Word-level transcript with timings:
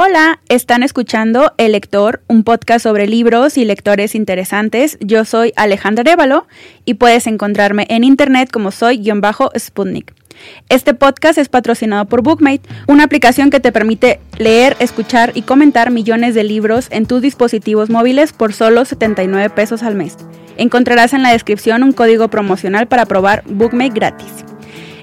Hola, 0.00 0.38
están 0.48 0.84
escuchando 0.84 1.54
El 1.56 1.72
Lector, 1.72 2.22
un 2.28 2.44
podcast 2.44 2.84
sobre 2.84 3.08
libros 3.08 3.58
y 3.58 3.64
lectores 3.64 4.14
interesantes. 4.14 4.96
Yo 5.00 5.24
soy 5.24 5.52
Alejandra 5.56 6.04
Révalo 6.04 6.46
y 6.84 6.94
puedes 6.94 7.26
encontrarme 7.26 7.84
en 7.90 8.04
internet 8.04 8.48
como 8.52 8.70
soy-sputnik. 8.70 10.14
Este 10.68 10.94
podcast 10.94 11.36
es 11.36 11.48
patrocinado 11.48 12.04
por 12.04 12.22
Bookmate, 12.22 12.62
una 12.86 13.02
aplicación 13.02 13.50
que 13.50 13.58
te 13.58 13.72
permite 13.72 14.20
leer, 14.38 14.76
escuchar 14.78 15.32
y 15.34 15.42
comentar 15.42 15.90
millones 15.90 16.36
de 16.36 16.44
libros 16.44 16.86
en 16.92 17.06
tus 17.06 17.20
dispositivos 17.20 17.90
móviles 17.90 18.32
por 18.32 18.52
solo 18.52 18.84
79 18.84 19.50
pesos 19.50 19.82
al 19.82 19.96
mes. 19.96 20.16
Encontrarás 20.58 21.12
en 21.12 21.24
la 21.24 21.32
descripción 21.32 21.82
un 21.82 21.90
código 21.90 22.28
promocional 22.28 22.86
para 22.86 23.04
probar 23.04 23.42
Bookmate 23.48 23.94
gratis. 23.94 24.44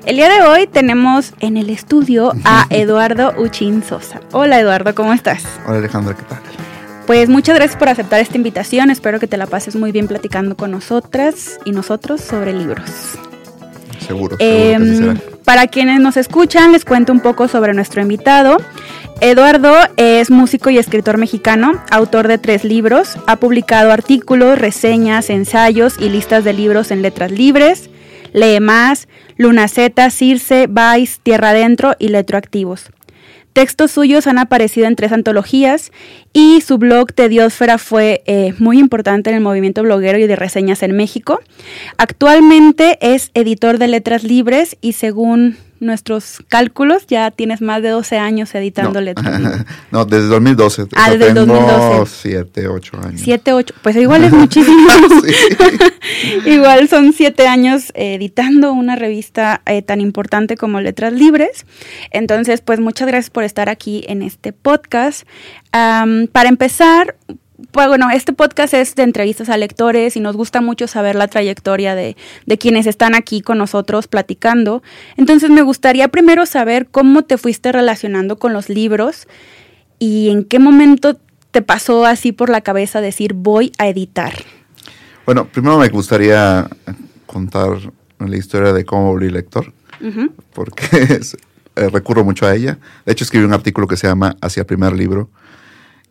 El 0.06 0.18
día 0.18 0.30
de 0.30 0.44
hoy 0.44 0.68
tenemos 0.68 1.34
en 1.40 1.58
el 1.58 1.72
estudio 1.72 2.32
a 2.44 2.68
Eduardo 2.70 3.34
Uchín 3.40 3.84
Sosa. 3.84 4.22
Hola 4.34 4.60
Eduardo, 4.60 4.94
¿cómo 4.94 5.14
estás? 5.14 5.44
Hola 5.66 5.80
Alejandra, 5.80 6.16
¿qué 6.16 6.22
tal? 6.30 6.38
Pues 7.08 7.28
muchas 7.28 7.56
gracias 7.56 7.76
por 7.76 7.90
aceptar 7.90 8.20
esta 8.20 8.38
invitación. 8.38 8.92
Espero 8.92 9.20
que 9.20 9.26
te 9.26 9.36
la 9.38 9.48
pases 9.48 9.76
muy 9.76 9.92
bien 9.92 10.08
platicando 10.08 10.56
con 10.56 10.70
nosotras 10.70 11.60
y 11.66 11.72
nosotros 11.72 12.22
sobre 12.22 12.54
libros. 12.54 13.18
Seguro. 14.06 14.38
Eh, 14.38 14.78
para 15.44 15.66
quienes 15.66 16.00
nos 16.00 16.18
escuchan, 16.18 16.72
les 16.72 16.86
cuento 16.86 17.12
un 17.12 17.20
poco 17.20 17.48
sobre 17.48 17.74
nuestro 17.74 18.00
invitado. 18.04 18.58
Eduardo 19.22 19.74
es 19.98 20.30
músico 20.30 20.70
y 20.70 20.78
escritor 20.78 21.18
mexicano, 21.18 21.82
autor 21.90 22.28
de 22.28 22.38
tres 22.38 22.64
libros. 22.64 23.18
Ha 23.26 23.38
publicado 23.38 23.92
artículos, 23.92 24.60
reseñas, 24.60 25.32
ensayos 25.32 25.96
y 26.00 26.10
listas 26.10 26.44
de 26.44 26.54
libros 26.54 26.92
en 26.92 27.02
letras 27.02 27.32
libres. 27.32 27.90
Lee 28.36 28.60
más, 28.60 29.08
Luna 29.38 29.70
Z, 29.70 30.10
Circe, 30.10 30.68
Vice, 30.68 31.20
Tierra 31.24 31.52
Adentro 31.52 31.96
y 32.00 32.10
Letroactivos. 32.10 32.92
Textos 33.54 33.92
suyos 33.92 34.28
han 34.28 34.38
aparecido 34.38 34.88
en 34.88 34.98
tres 34.98 35.14
antologías 35.14 35.94
y 36.34 36.60
su 36.60 36.78
blog 36.78 37.14
Tediosfera 37.14 37.78
fue 37.78 38.22
eh, 38.26 38.54
muy 38.60 38.78
importante 38.78 39.30
en 39.30 39.38
el 39.38 39.42
movimiento 39.42 39.82
bloguero 39.84 40.20
y 40.20 40.28
de 40.28 40.36
reseñas 40.36 40.84
en 40.84 40.98
México. 40.98 41.40
Actualmente 41.98 42.98
es 43.00 43.32
editor 43.34 43.78
de 43.78 43.88
letras 43.88 44.26
libres 44.26 44.76
y 44.82 44.92
según 44.92 45.56
nuestros 45.80 46.44
cálculos, 46.48 47.06
ya 47.08 47.32
tienes 47.32 47.62
más 47.62 47.82
de 47.82 47.90
12 47.90 48.18
años 48.18 48.54
editando 48.56 49.00
no, 49.00 49.02
letras. 49.02 49.66
no, 49.92 50.06
desde 50.06 50.28
2012. 50.28 50.88
Ah, 50.96 51.12
desde 51.12 51.34
tengo 51.34 51.46
2012. 51.46 52.12
7, 52.22 52.68
8 52.68 52.98
años. 53.04 53.22
7, 53.24 53.54
8, 53.54 53.76
pues 53.82 53.96
igual 53.96 54.24
es 54.24 54.32
muchísimo. 54.34 54.88
igual 56.46 56.88
son 56.88 57.14
7 57.14 57.48
años 57.48 57.92
editando 57.94 58.74
una 58.74 58.96
revista 58.96 59.62
eh, 59.66 59.82
tan 59.82 60.02
importante 60.02 60.58
como 60.58 60.82
Letras 60.82 61.14
Libres. 61.14 61.66
Entonces, 62.12 62.62
pues 62.62 62.80
muchas 62.80 63.08
gracias 63.08 63.30
por 63.30 63.44
estar 63.44 63.70
aquí 63.70 64.04
en 64.08 64.22
este 64.22 64.54
podcast. 64.54 65.28
Um, 65.74 66.28
para 66.28 66.50
empezar, 66.50 67.16
pues 67.72 67.88
bueno, 67.88 68.10
este 68.10 68.34
podcast 68.34 68.74
es 68.74 68.96
de 68.96 69.04
entrevistas 69.04 69.50
a 69.50 69.58
lectores 69.58 70.18
y 70.18 70.20
nos 70.20 70.36
gusta 70.36 70.62
mucho 70.62 70.88
saber 70.88 71.16
la 71.16 71.28
trayectoria 71.28 71.96
de, 71.96 72.18
de, 72.46 72.58
quienes 72.58 72.86
están 72.86 73.16
aquí 73.16 73.42
con 73.42 73.58
nosotros 73.58 74.08
platicando. 74.08 74.84
Entonces 75.16 75.50
me 75.50 75.62
gustaría 75.62 76.08
primero 76.10 76.46
saber 76.46 76.88
cómo 76.88 77.24
te 77.24 77.38
fuiste 77.38 77.72
relacionando 77.72 78.38
con 78.38 78.54
los 78.54 78.70
libros 78.70 79.28
y 80.00 80.30
en 80.30 80.44
qué 80.44 80.60
momento 80.60 81.18
te 81.52 81.62
pasó 81.62 82.06
así 82.06 82.34
por 82.34 82.50
la 82.50 82.62
cabeza 82.62 83.00
decir 83.00 83.34
voy 83.34 83.72
a 83.78 83.88
editar. 83.88 84.34
Bueno, 85.26 85.48
primero 85.48 85.78
me 85.78 85.88
gustaría 85.88 86.68
contar 87.26 87.70
la 88.20 88.38
historia 88.38 88.74
de 88.74 88.86
cómo 88.86 89.08
volví 89.08 89.30
lector, 89.30 89.72
uh 90.02 90.06
-huh. 90.06 90.32
porque 90.54 90.86
es, 90.92 91.38
eh, 91.76 91.90
recurro 91.90 92.24
mucho 92.24 92.46
a 92.46 92.54
ella. 92.54 92.78
De 93.06 93.14
hecho, 93.14 93.24
escribí 93.24 93.46
un 93.46 93.54
artículo 93.54 93.88
que 93.88 93.98
se 93.98 94.08
llama 94.08 94.36
Hacia 94.42 94.62
el 94.62 94.66
primer 94.66 94.94
libro 94.94 95.30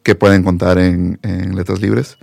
que 0.05 0.14
pueden 0.14 0.44
contar 0.44 0.78
en, 0.78 1.19
en, 1.22 1.56
Letras 1.56 1.80
Libres, 1.80 2.19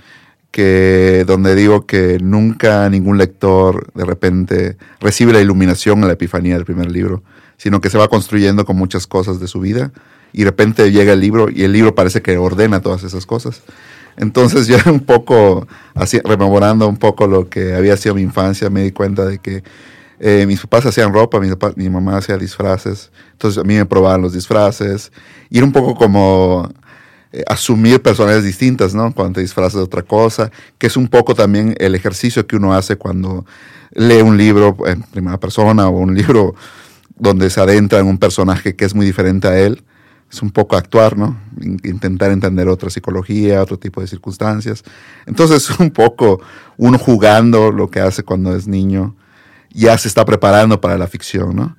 que 0.51 1.25
donde 1.27 1.55
digo 1.55 1.85
que 1.85 2.19
nunca 2.21 2.89
ningún 2.89 3.17
lector 3.17 3.91
de 3.93 4.05
repente 4.05 4.77
recibe 5.01 5.33
la 5.33 5.41
iluminación 5.41 6.01
o 6.03 6.07
la 6.07 6.13
epifanía 6.13 6.55
del 6.55 6.65
primer 6.65 6.91
libro, 6.91 7.23
sino 7.57 7.81
que 7.81 7.89
se 7.89 7.97
va 7.97 8.07
construyendo 8.07 8.65
con 8.65 8.77
muchas 8.77 9.07
cosas 9.07 9.39
de 9.39 9.47
su 9.47 9.59
vida 9.59 9.91
y 10.31 10.39
de 10.39 10.45
repente 10.45 10.91
llega 10.91 11.13
el 11.13 11.19
libro 11.19 11.49
y 11.49 11.63
el 11.63 11.73
libro 11.73 11.95
parece 11.95 12.21
que 12.21 12.37
ordena 12.37 12.81
todas 12.81 13.03
esas 13.03 13.25
cosas. 13.25 13.63
Entonces 14.17 14.67
yo 14.67 14.77
un 14.85 15.01
poco, 15.01 15.67
así, 15.95 16.19
rememorando 16.23 16.87
un 16.87 16.97
poco 16.97 17.27
lo 17.27 17.49
que 17.49 17.73
había 17.73 17.97
sido 17.97 18.15
mi 18.15 18.21
infancia, 18.21 18.69
me 18.69 18.83
di 18.83 18.91
cuenta 18.91 19.25
de 19.25 19.39
que 19.39 19.63
eh, 20.19 20.45
mis 20.45 20.61
papás 20.61 20.85
hacían 20.85 21.13
ropa, 21.13 21.39
mi, 21.39 21.49
mi 21.77 21.89
mamá 21.89 22.17
hacía 22.17 22.37
disfraces, 22.37 23.11
entonces 23.31 23.59
a 23.59 23.63
mí 23.63 23.73
me 23.73 23.87
probaban 23.87 24.21
los 24.21 24.33
disfraces 24.33 25.11
y 25.49 25.57
era 25.57 25.65
un 25.65 25.71
poco 25.71 25.95
como 25.95 26.71
eh, 27.33 27.43
asumir 27.47 28.01
personalidades 28.01 28.45
distintas, 28.45 28.93
¿no? 28.93 29.13
Cuando 29.13 29.35
te 29.35 29.41
disfrazas 29.41 29.75
de 29.75 29.83
otra 29.83 30.03
cosa, 30.03 30.51
que 30.77 30.87
es 30.87 30.97
un 30.97 31.07
poco 31.07 31.33
también 31.33 31.75
el 31.79 31.95
ejercicio 31.95 32.45
que 32.45 32.57
uno 32.57 32.73
hace 32.73 32.97
cuando 32.97 33.45
lee 33.93 34.21
un 34.21 34.37
libro 34.37 34.75
en 34.85 35.01
primera 35.03 35.39
persona 35.39 35.87
o 35.87 35.91
un 35.91 36.13
libro 36.13 36.55
donde 37.15 37.49
se 37.49 37.61
adentra 37.61 37.99
en 37.99 38.07
un 38.07 38.17
personaje 38.17 38.75
que 38.75 38.83
es 38.83 38.95
muy 38.95 39.05
diferente 39.05 39.47
a 39.47 39.59
él. 39.59 39.83
Es 40.29 40.41
un 40.41 40.51
poco 40.51 40.75
actuar, 40.75 41.17
¿no? 41.17 41.37
Intentar 41.61 42.31
entender 42.31 42.67
otra 42.67 42.89
psicología, 42.89 43.61
otro 43.61 43.77
tipo 43.77 44.01
de 44.01 44.07
circunstancias. 44.07 44.83
Entonces, 45.25 45.69
un 45.79 45.91
poco 45.91 46.41
uno 46.77 46.97
jugando 46.97 47.71
lo 47.71 47.89
que 47.89 47.99
hace 47.99 48.23
cuando 48.23 48.55
es 48.55 48.67
niño, 48.67 49.15
ya 49.69 49.97
se 49.97 50.07
está 50.07 50.25
preparando 50.25 50.81
para 50.81 50.97
la 50.97 51.07
ficción, 51.07 51.55
¿no? 51.55 51.77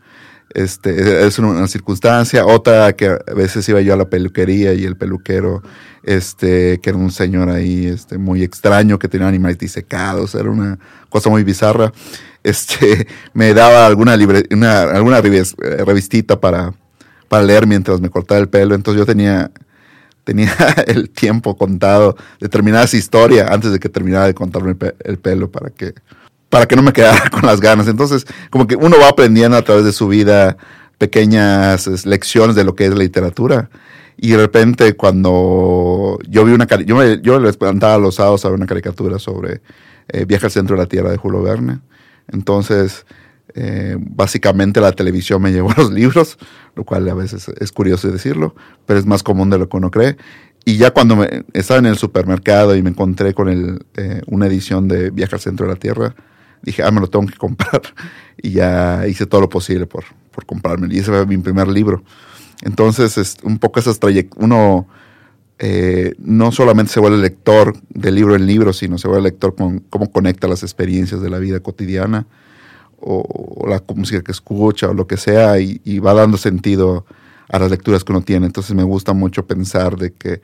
Este, 0.55 1.27
es 1.27 1.39
una 1.39 1.67
circunstancia. 1.67 2.45
Otra 2.45 2.93
que 2.93 3.07
a 3.09 3.35
veces 3.35 3.69
iba 3.69 3.81
yo 3.81 3.95
a 3.95 3.97
la 3.97 4.11
peluquería 4.11 4.75
y 4.75 4.85
el 4.85 4.97
peluquero, 4.97 5.63
este, 6.03 6.79
que 6.81 6.91
era 6.91 6.99
un 6.99 7.11
señor 7.11 7.49
ahí, 7.49 7.87
este, 7.87 8.19
muy 8.19 8.43
extraño, 8.43 8.99
que 8.99 9.09
tenía 9.09 9.29
animales 9.29 9.59
disecados, 9.59 10.35
era 10.35 10.51
una 10.51 10.79
cosa 11.09 11.31
muy 11.31 11.43
bizarra. 11.43 11.93
Este, 12.43 13.07
me 13.33 13.55
daba 13.55 13.87
alguna, 13.87 14.17
libre, 14.17 14.45
una, 14.51 14.83
alguna 14.83 15.21
revistita 15.21 16.39
para, 16.39 16.75
para 17.29 17.45
leer 17.45 17.67
mientras 17.67 18.01
me 18.01 18.11
cortaba 18.11 18.41
el 18.41 18.49
pelo. 18.49 18.75
Entonces 18.75 18.99
yo 18.99 19.07
tenía, 19.07 19.51
tenía 20.25 20.55
el 20.87 21.09
tiempo 21.09 21.57
contado 21.57 22.15
de 22.41 22.49
terminar 22.51 22.85
esa 22.85 22.99
historia 22.99 23.47
antes 23.49 23.73
de 23.73 23.79
que 23.79 23.89
terminara 23.89 24.27
de 24.27 24.35
contarme 24.35 24.77
el 25.05 25.19
pelo 25.19 25.51
para 25.51 25.71
que, 25.71 25.95
para 26.53 26.67
que 26.67 26.77
no 26.77 26.83
me 26.83 26.93
quedara 26.93 27.31
con 27.31 27.47
las 27.47 27.63
ganas. 27.63 27.89
Entonces, 27.89 28.27
como 28.51 28.67
que 28.67 28.77
uno 28.77 28.99
va 29.01 29.09
aprendiendo 29.09 29.57
a 29.57 29.63
través 29.63 29.87
de 29.87 29.93
su 29.93 30.07
vida 30.07 30.59
pequeñas 30.99 32.05
lecciones 32.05 32.55
de 32.55 32.63
lo 32.63 32.75
que 32.75 32.85
es 32.85 32.91
la 32.91 32.99
literatura. 32.99 33.71
Y 34.19 34.33
de 34.33 34.37
repente 34.37 34.93
cuando 34.93 36.19
yo 36.29 36.45
vi 36.45 36.53
una 36.53 36.67
yo, 36.85 36.95
me, 36.95 37.23
yo 37.23 37.41
les 37.41 37.57
plantaba 37.57 37.97
los 37.97 38.17
sábados 38.17 38.45
a 38.45 38.51
ver 38.51 38.59
una 38.59 38.67
caricatura 38.67 39.19
sobre 39.19 39.63
eh, 40.09 40.27
al 40.31 40.51
centro 40.51 40.77
de 40.77 40.83
la 40.83 40.87
Tierra 40.87 41.11
de 41.11 41.17
Julio 41.17 41.41
Verne. 41.41 41.81
Entonces, 42.29 43.07
eh, 43.55 43.97
básicamente 43.99 44.83
la 44.83 44.93
televisión 44.93 45.41
me 45.41 45.53
llevó 45.55 45.71
a 45.71 45.77
los 45.79 45.91
libros, 45.91 46.37
lo 46.77 46.85
cual 46.85 47.09
a 47.09 47.15
veces 47.15 47.49
es 47.49 47.73
curioso 47.73 48.11
decirlo, 48.11 48.55
pero 48.85 48.99
es 48.99 49.07
más 49.07 49.23
común 49.23 49.49
de 49.49 49.57
lo 49.57 49.71
que 49.71 49.79
uno 49.79 49.91
cree. 49.91 50.19
Y 50.67 50.77
ya 50.77 50.91
cuando 50.91 51.17
me, 51.17 51.45
estaba 51.55 51.79
en 51.79 51.87
el 51.87 51.97
supermercado 51.97 52.77
y 52.77 52.83
me 52.83 52.91
encontré 52.91 53.33
con 53.33 53.49
el, 53.49 53.87
eh, 53.97 54.21
una 54.27 54.49
edición 54.49 54.87
de 54.87 55.09
Viaje 55.09 55.37
al 55.37 55.41
centro 55.41 55.67
de 55.67 55.73
la 55.73 55.79
Tierra, 55.79 56.15
dije, 56.63 56.83
ah, 56.83 56.91
me 56.91 57.01
lo 57.01 57.09
tengo 57.09 57.27
que 57.27 57.37
comprar. 57.37 57.83
Y 58.45 58.53
ya 58.53 59.07
hice 59.07 59.25
todo 59.27 59.43
lo 59.43 59.49
posible 59.49 59.87
por, 59.87 60.05
por 60.33 60.47
comprármelo. 60.47 60.93
Y 60.93 60.99
ese 60.99 61.13
fue 61.13 61.27
mi 61.27 61.37
primer 61.39 61.69
libro. 61.69 62.03
Entonces, 62.63 63.17
es 63.17 63.37
un 63.45 63.59
poco 63.59 63.79
esas 63.79 64.01
trayectorias, 64.01 64.43
uno 64.43 64.89
eh, 65.65 66.15
no 66.19 66.51
solamente 66.51 66.93
se 66.93 66.99
vuelve 66.99 67.19
lector 67.19 67.77
de 67.91 68.11
libro 68.11 68.35
en 68.35 68.47
libro, 68.47 68.73
sino 68.73 68.99
se 68.99 69.07
vuelve 69.07 69.23
lector 69.23 69.55
con 69.55 69.79
cómo 69.79 70.11
conecta 70.11 70.49
las 70.49 70.65
experiencias 70.65 71.21
de 71.21 71.31
la 71.31 71.39
vida 71.39 71.61
cotidiana 71.61 72.27
o, 72.99 73.65
la 73.69 73.81
música 73.95 74.23
que 74.23 74.33
escucha 74.33 74.89
o 74.89 74.95
lo 74.95 75.07
que 75.07 75.17
sea 75.17 75.61
y, 75.61 75.81
y, 75.85 76.01
va 76.01 76.15
dando 76.15 76.37
sentido 76.37 77.07
a 77.49 77.61
las 77.61 77.71
lecturas 77.71 78.03
que 78.03 78.13
uno 78.13 78.23
tiene. 78.23 78.47
Entonces 78.47 78.75
me 78.75 78.83
gusta 78.83 79.13
mucho 79.13 79.47
pensar 79.47 79.97
de 79.97 80.13
que 80.13 80.41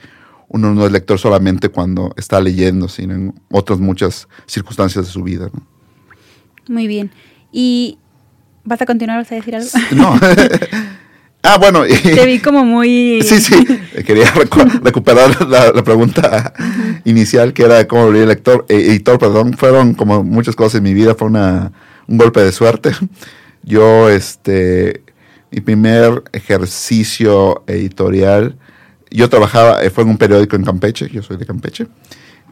uno 0.48 0.72
no 0.72 0.87
es 0.87 0.92
lector 0.92 1.19
solamente 1.19 1.69
cuando 1.69 2.13
está 2.16 2.41
leyendo, 2.41 2.89
sino 2.89 3.15
en 3.15 3.34
otras 3.51 3.81
muchas 3.81 4.28
circunstancias 4.47 5.07
de 5.07 5.10
su 5.10 5.22
vida. 5.22 5.51
¿no? 5.53 5.78
Muy 6.68 6.86
bien. 6.86 7.10
¿Y 7.53 7.98
vas 8.65 8.80
a 8.82 8.86
continuar? 8.86 9.18
¿Vas 9.18 9.32
a 9.32 9.34
decir 9.34 9.56
algo? 9.56 9.68
No. 9.92 10.18
ah, 11.42 11.59
bueno. 11.59 11.86
Y, 11.86 11.97
Te 11.97 12.26
vi 12.26 12.38
como 12.38 12.65
muy... 12.65 13.20
Sí, 13.22 13.41
sí. 13.41 13.66
Quería 14.06 14.30
recu 14.32 14.60
recuperar 14.82 15.48
la, 15.48 15.72
la 15.72 15.82
pregunta 15.82 16.53
uh 16.59 16.62
-huh. 16.62 17.03
inicial, 17.04 17.53
que 17.53 17.65
era 17.65 17.86
cómo 17.86 18.04
volví 18.04 18.24
lector, 18.24 18.66
eh, 18.68 18.86
editor, 18.88 19.18
perdón. 19.18 19.54
Fueron 19.54 19.94
como 19.94 20.22
muchas 20.22 20.54
cosas 20.54 20.76
en 20.76 20.84
mi 20.84 20.94
vida. 20.94 21.15
Fue 21.15 21.28
una, 21.28 21.72
un 22.06 22.18
golpe 22.18 22.41
de 22.41 22.53
suerte. 22.53 22.92
Yo, 23.62 24.09
este, 24.09 25.03
mi 25.50 25.60
primer 25.60 26.22
ejercicio 26.32 27.65
editorial, 27.66 28.56
yo 29.10 29.28
trabajaba, 29.28 29.78
fue 29.91 30.04
en 30.04 30.10
un 30.10 30.18
periódico 30.18 30.56
en 30.56 30.65
Campeche, 30.65 31.09
yo 31.10 31.22
soy 31.22 31.38
de 31.38 31.47
Campeche 31.47 31.86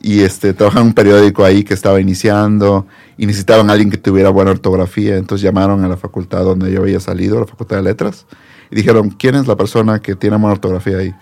y 0.06 0.20
este, 0.20 0.55
trabajaba 0.55 0.82
en 0.82 0.87
un 0.87 0.94
periódico 0.94 1.44
ahí 1.44 1.64
que 1.64 1.75
estaba 1.75 2.00
iniciando 2.00 2.87
y 3.19 3.26
necesitaban 3.26 3.69
a 3.69 3.73
alguien 3.73 3.91
que 3.91 3.97
tuviera 3.97 4.31
buena 4.31 4.53
ortografía, 4.53 5.17
entonces 5.17 5.43
llamaron 5.43 5.82
a 5.82 5.88
la 5.88 5.97
facultad 5.97 6.44
donde 6.44 6.70
yo 6.70 6.82
había 6.82 7.00
salido, 7.00 7.41
la 7.41 7.47
Facultad 7.47 7.79
de 7.79 7.82
Letras, 7.82 8.25
y 8.70 8.76
dijeron, 8.76 9.11
¿quién 9.11 9.35
es 9.35 9.49
la 9.49 9.56
persona 9.56 9.99
que 9.99 10.14
tiene 10.14 10.37
buena 10.37 10.53
ortografía 10.53 10.99
ahí? 10.99 11.12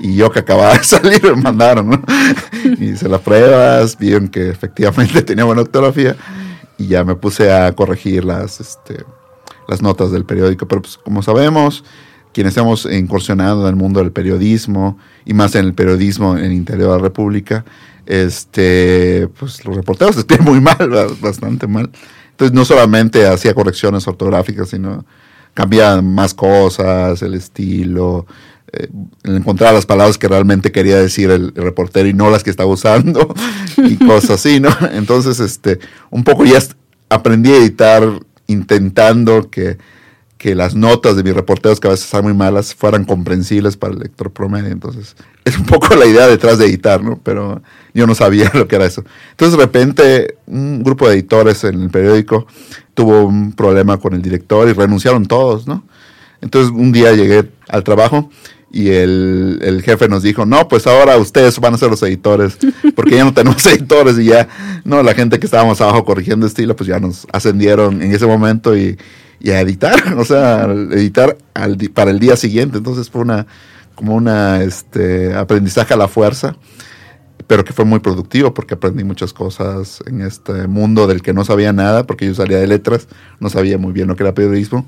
Y 0.00 0.16
yo 0.16 0.30
que 0.30 0.40
acababa 0.40 0.76
de 0.76 0.84
salir 0.84 1.22
me 1.24 1.40
mandaron, 1.40 1.88
¿no? 1.88 2.02
Y 2.78 2.90
hice 2.90 3.08
las 3.08 3.22
pruebas, 3.22 3.96
vieron 3.96 4.28
que 4.28 4.50
efectivamente 4.50 5.22
tenía 5.22 5.44
buena 5.44 5.62
ortografía 5.62 6.14
y 6.76 6.88
ya 6.88 7.04
me 7.04 7.14
puse 7.14 7.50
a 7.50 7.72
corregir 7.72 8.22
las, 8.22 8.60
este, 8.60 9.02
las 9.66 9.80
notas 9.80 10.12
del 10.12 10.26
periódico. 10.26 10.68
Pero 10.68 10.82
pues 10.82 10.98
como 10.98 11.22
sabemos, 11.22 11.84
quienes 12.34 12.54
hemos 12.58 12.84
incursionado 12.84 13.62
en 13.62 13.68
el 13.68 13.76
mundo 13.76 14.00
del 14.00 14.12
periodismo 14.12 14.98
y 15.24 15.32
más 15.32 15.54
en 15.54 15.64
el 15.64 15.72
periodismo 15.72 16.36
en 16.36 16.44
el 16.44 16.52
interior 16.52 16.90
de 16.90 16.96
la 16.98 17.02
República, 17.02 17.64
este, 18.06 19.28
pues 19.38 19.64
los 19.64 19.76
reporteros 19.76 20.16
escriben 20.18 20.44
muy 20.44 20.60
mal, 20.60 20.76
bastante 21.20 21.66
mal. 21.66 21.90
Entonces 22.30 22.54
no 22.54 22.64
solamente 22.64 23.26
hacía 23.26 23.54
correcciones 23.54 24.06
ortográficas, 24.06 24.68
sino 24.68 25.04
cambiaba 25.54 26.02
más 26.02 26.34
cosas, 26.34 27.22
el 27.22 27.34
estilo, 27.34 28.26
eh, 28.72 28.88
encontrar 29.24 29.72
las 29.72 29.86
palabras 29.86 30.18
que 30.18 30.28
realmente 30.28 30.70
quería 30.70 30.98
decir 30.98 31.30
el, 31.30 31.54
reportero 31.54 32.08
y 32.08 32.12
no 32.12 32.30
las 32.30 32.42
que 32.42 32.50
estaba 32.50 32.68
usando 32.68 33.34
y 33.78 33.96
cosas 34.06 34.30
así, 34.30 34.60
¿no? 34.60 34.68
Entonces, 34.92 35.40
este, 35.40 35.78
un 36.10 36.24
poco 36.24 36.44
ya 36.44 36.58
aprendí 37.08 37.52
a 37.52 37.56
editar 37.56 38.02
intentando 38.48 39.50
que 39.50 39.78
que 40.46 40.54
las 40.54 40.76
notas 40.76 41.16
de 41.16 41.24
mis 41.24 41.34
reporteros, 41.34 41.80
que 41.80 41.88
a 41.88 41.90
veces 41.90 42.06
son 42.06 42.22
muy 42.22 42.32
malas, 42.32 42.72
fueran 42.72 43.04
comprensibles 43.04 43.76
para 43.76 43.94
el 43.94 43.98
lector 43.98 44.30
promedio. 44.30 44.68
Entonces, 44.68 45.16
es 45.44 45.58
un 45.58 45.66
poco 45.66 45.96
la 45.96 46.06
idea 46.06 46.28
detrás 46.28 46.58
de 46.58 46.66
editar, 46.66 47.02
¿no? 47.02 47.18
Pero 47.24 47.62
yo 47.94 48.06
no 48.06 48.14
sabía 48.14 48.48
lo 48.54 48.68
que 48.68 48.76
era 48.76 48.86
eso. 48.86 49.02
Entonces, 49.32 49.58
de 49.58 49.64
repente, 49.64 50.36
un 50.46 50.84
grupo 50.84 51.08
de 51.08 51.14
editores 51.14 51.64
en 51.64 51.82
el 51.82 51.90
periódico 51.90 52.46
tuvo 52.94 53.24
un 53.24 53.54
problema 53.54 53.96
con 53.96 54.14
el 54.14 54.22
director 54.22 54.68
y 54.68 54.72
renunciaron 54.72 55.26
todos, 55.26 55.66
¿no? 55.66 55.82
Entonces, 56.40 56.70
un 56.70 56.92
día 56.92 57.10
llegué 57.10 57.50
al 57.66 57.82
trabajo 57.82 58.30
y 58.70 58.90
el, 58.90 59.58
el, 59.62 59.82
jefe 59.82 60.08
nos 60.08 60.22
dijo, 60.22 60.46
no, 60.46 60.68
pues 60.68 60.86
ahora 60.86 61.16
ustedes 61.16 61.58
van 61.58 61.74
a 61.74 61.78
ser 61.78 61.90
los 61.90 62.04
editores, 62.04 62.56
porque 62.94 63.16
ya 63.16 63.24
no 63.24 63.34
tenemos 63.34 63.66
editores 63.66 64.16
y 64.16 64.26
ya, 64.26 64.48
no, 64.84 65.02
la 65.02 65.14
gente 65.14 65.40
que 65.40 65.46
estábamos 65.46 65.80
abajo 65.80 66.04
corrigiendo 66.04 66.46
estilo, 66.46 66.76
pues 66.76 66.88
ya 66.88 67.00
nos 67.00 67.26
ascendieron 67.32 68.00
en 68.00 68.12
ese 68.12 68.26
momento 68.26 68.76
y 68.76 68.96
y 69.40 69.50
a 69.50 69.60
editar, 69.60 70.14
o 70.16 70.24
sea, 70.24 70.64
editar 70.64 71.36
para 71.94 72.10
el 72.10 72.18
día 72.18 72.36
siguiente. 72.36 72.78
Entonces 72.78 73.10
fue 73.10 73.22
una 73.22 73.46
como 73.94 74.14
una 74.14 74.62
este 74.62 75.34
aprendizaje 75.34 75.94
a 75.94 75.96
la 75.96 76.06
fuerza, 76.06 76.56
pero 77.46 77.64
que 77.64 77.72
fue 77.72 77.84
muy 77.84 77.98
productivo 77.98 78.54
porque 78.54 78.74
aprendí 78.74 79.02
muchas 79.04 79.32
cosas 79.32 80.02
en 80.06 80.20
este 80.20 80.66
mundo 80.68 81.06
del 81.06 81.22
que 81.22 81.32
no 81.32 81.44
sabía 81.44 81.72
nada, 81.72 82.06
porque 82.06 82.26
yo 82.26 82.34
salía 82.34 82.58
de 82.58 82.66
letras, 82.66 83.08
no 83.40 83.48
sabía 83.48 83.78
muy 83.78 83.92
bien 83.92 84.06
lo 84.06 84.14
que 84.14 84.22
era 84.22 84.34
periodismo, 84.34 84.86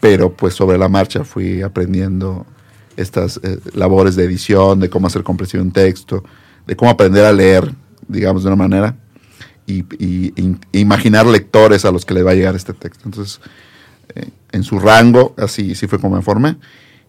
pero 0.00 0.34
pues 0.34 0.54
sobre 0.54 0.78
la 0.78 0.88
marcha 0.88 1.24
fui 1.24 1.62
aprendiendo 1.62 2.46
estas 2.96 3.40
eh, 3.42 3.58
labores 3.74 4.14
de 4.16 4.24
edición, 4.24 4.80
de 4.80 4.88
cómo 4.88 5.08
hacer 5.08 5.24
compresión 5.24 5.62
de 5.62 5.66
un 5.66 5.72
texto, 5.72 6.22
de 6.66 6.76
cómo 6.76 6.90
aprender 6.90 7.24
a 7.24 7.32
leer, 7.32 7.74
digamos, 8.06 8.44
de 8.44 8.48
una 8.48 8.56
manera, 8.56 8.96
y, 9.66 9.84
y, 9.98 10.32
imaginar 10.72 11.26
lectores 11.26 11.84
a 11.84 11.90
los 11.90 12.04
que 12.04 12.14
le 12.14 12.22
va 12.22 12.32
a 12.32 12.34
llegar 12.34 12.54
este 12.54 12.74
texto. 12.74 13.02
Entonces, 13.06 13.40
en 14.52 14.62
su 14.62 14.78
rango, 14.78 15.34
así, 15.36 15.74
sí 15.74 15.86
fue 15.86 15.98
como 15.98 16.16
me 16.16 16.22
formé. 16.22 16.56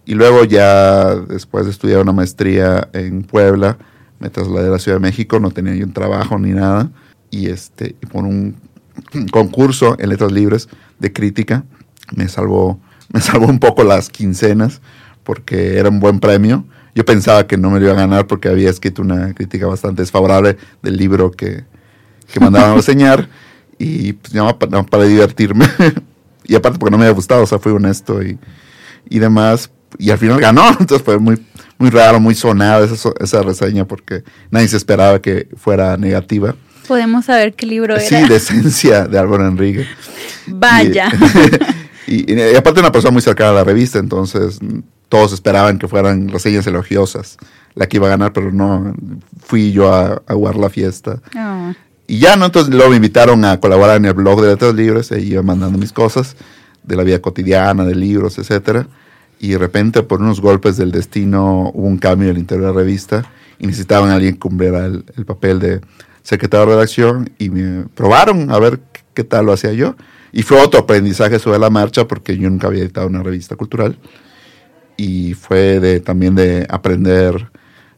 Y 0.06 0.14
luego 0.14 0.44
ya 0.44 1.16
después 1.16 1.66
de 1.66 1.72
estudiar 1.72 2.02
una 2.02 2.12
maestría 2.12 2.90
en 2.94 3.24
Puebla, 3.24 3.78
me 4.20 4.30
trasladé 4.30 4.68
a 4.68 4.72
la 4.72 4.80
Ciudad 4.80 4.98
de 4.98 5.02
México, 5.02 5.40
no 5.40 5.52
tenía 5.52 5.76
yo 5.76 5.86
un 5.86 5.94
trabajo 5.94 6.38
ni 6.40 6.52
nada, 6.52 6.90
y, 7.30 7.50
este, 7.50 7.96
y 8.02 8.06
por 8.06 8.24
un 8.24 8.56
concurso 9.32 9.96
en 10.00 10.10
letras 10.10 10.32
libres 10.32 10.70
de 11.00 11.12
crítica 11.12 11.64
me 12.16 12.28
salvó, 12.28 12.80
me 13.14 13.22
salvó 13.22 13.48
un 13.48 13.60
poco 13.60 13.84
las 13.84 14.10
quincenas 14.10 14.82
porque 15.24 15.78
era 15.78 15.90
un 15.90 16.00
buen 16.00 16.20
premio. 16.20 16.66
Yo 16.94 17.04
pensaba 17.04 17.46
que 17.46 17.58
no 17.58 17.72
me 17.72 17.80
lo 17.80 17.88
iba 17.88 17.94
a 17.94 17.98
ganar 17.98 18.28
porque 18.28 18.48
había 18.48 18.70
escrito 18.70 19.02
una 19.02 19.34
crítica 19.34 19.68
bastante 19.68 20.02
desfavorable 20.02 20.58
del 20.82 20.96
libro 20.98 21.32
que, 21.32 21.64
que 22.32 22.40
mandaban 22.40 22.72
a 22.72 22.76
reseñar 22.76 23.28
y 23.78 24.14
pues, 24.14 24.34
para, 24.58 24.84
para 24.84 25.04
divertirme 25.04 25.66
Y 26.46 26.56
aparte 26.56 26.80
porque 26.80 26.92
no 26.92 26.98
me 26.98 27.06
había 27.06 27.16
gustado, 27.16 27.44
o 27.44 27.48
sea, 27.48 27.60
fui 27.60 27.72
honesto 27.72 28.22
y, 28.24 28.38
y 29.10 29.20
demás. 29.20 29.70
Y 29.98 30.10
al 30.10 30.18
final 30.18 30.40
ganó, 30.40 30.68
entonces 30.80 31.02
fue 31.04 31.18
muy, 31.18 31.42
muy 31.78 31.90
raro, 31.90 32.20
muy 32.20 32.36
sonada 32.36 32.86
esa, 32.86 33.12
esa 33.20 33.42
reseña 33.42 33.86
porque 33.86 34.24
nadie 34.52 34.68
se 34.68 34.78
esperaba 34.78 35.22
que 35.22 35.48
fuera 35.56 35.98
negativa. 35.98 36.56
Podemos 36.88 37.26
saber 37.26 37.54
qué 37.54 37.66
libro 37.66 37.96
era. 37.96 38.06
Sí, 38.06 38.28
de 38.28 38.36
esencia 38.36 39.08
de 39.08 39.18
Álvaro 39.18 39.48
Enrique. 39.48 39.86
Vaya. 40.48 41.12
Y, 42.08 42.32
y, 42.32 42.56
aparte 42.56 42.82
una 42.82 42.92
persona 42.92 43.12
muy 43.12 43.24
cercana 43.24 43.50
a 43.50 43.54
la 43.54 43.64
revista, 43.64 43.98
entonces 43.98 44.60
todos 45.10 45.34
esperaban 45.34 45.80
que 45.80 45.88
fueran 45.88 46.28
reseñas 46.30 46.68
elogiosas 46.68 47.36
la 47.76 47.88
que 47.88 47.98
iba 47.98 48.08
a 48.08 48.10
ganar, 48.10 48.34
pero 48.34 48.52
no, 48.52 48.96
fui 49.42 49.72
yo 49.72 49.94
a, 49.94 50.22
a 50.26 50.34
jugar 50.34 50.56
la 50.56 50.70
fiesta. 50.70 51.22
Oh. 51.38 51.74
Y 52.08 52.20
ya, 52.20 52.36
¿no? 52.36 52.46
Entonces 52.46 52.74
luego 52.74 52.92
me 52.92 52.98
invitaron 52.98 53.44
a 53.46 53.60
colaborar 53.60 53.98
en 53.98 54.06
el 54.06 54.14
blog 54.14 54.42
de 54.42 54.50
Letras 54.50 54.76
Libres, 54.76 55.12
y 55.12 55.32
iba 55.32 55.42
mandando 55.42 55.78
mis 55.78 55.92
cosas 55.92 56.36
de 56.84 56.96
la 56.96 57.04
vida 57.04 57.20
cotidiana, 57.20 57.86
de 57.86 57.96
libros, 57.96 58.38
etcétera. 58.38 58.88
Y 59.40 59.50
de 59.50 59.58
repente, 59.58 60.04
por 60.04 60.22
unos 60.22 60.40
golpes 60.40 60.78
del 60.78 60.92
destino, 60.92 61.72
hubo 61.74 61.88
un 61.88 61.98
cambio 61.98 62.30
en 62.30 62.36
el 62.36 62.40
interior 62.40 62.68
de 62.68 62.74
la 62.74 62.80
revista 62.80 63.26
y 63.60 63.68
necesitaban 63.68 64.10
a 64.10 64.16
alguien 64.16 64.34
que 64.34 64.40
cumpliera 64.40 64.86
el, 64.86 65.04
papel 65.26 65.60
de 65.60 65.82
secretario 66.24 66.68
de 66.68 66.74
redacción 66.74 67.30
y 67.38 67.50
me 67.50 67.86
probaron 67.96 68.52
a 68.52 68.60
ver 68.60 68.80
qué 69.14 69.24
tal 69.24 69.48
lo 69.48 69.54
hacía 69.54 69.74
yo. 69.74 69.96
Y 70.32 70.44
fue 70.44 70.62
otro 70.62 70.82
aprendizaje 70.82 71.40
sobre 71.40 71.60
la 71.60 71.70
marcha 71.70 72.08
porque 72.08 72.38
yo 72.38 72.50
nunca 72.50 72.68
había 72.68 72.82
editado 72.82 73.08
una 73.08 73.24
revista 73.24 73.56
cultural. 73.56 73.98
Y 74.98 75.34
fue 75.34 75.80
de, 75.80 76.00
también 76.00 76.36
de 76.36 76.66
aprender 76.70 77.50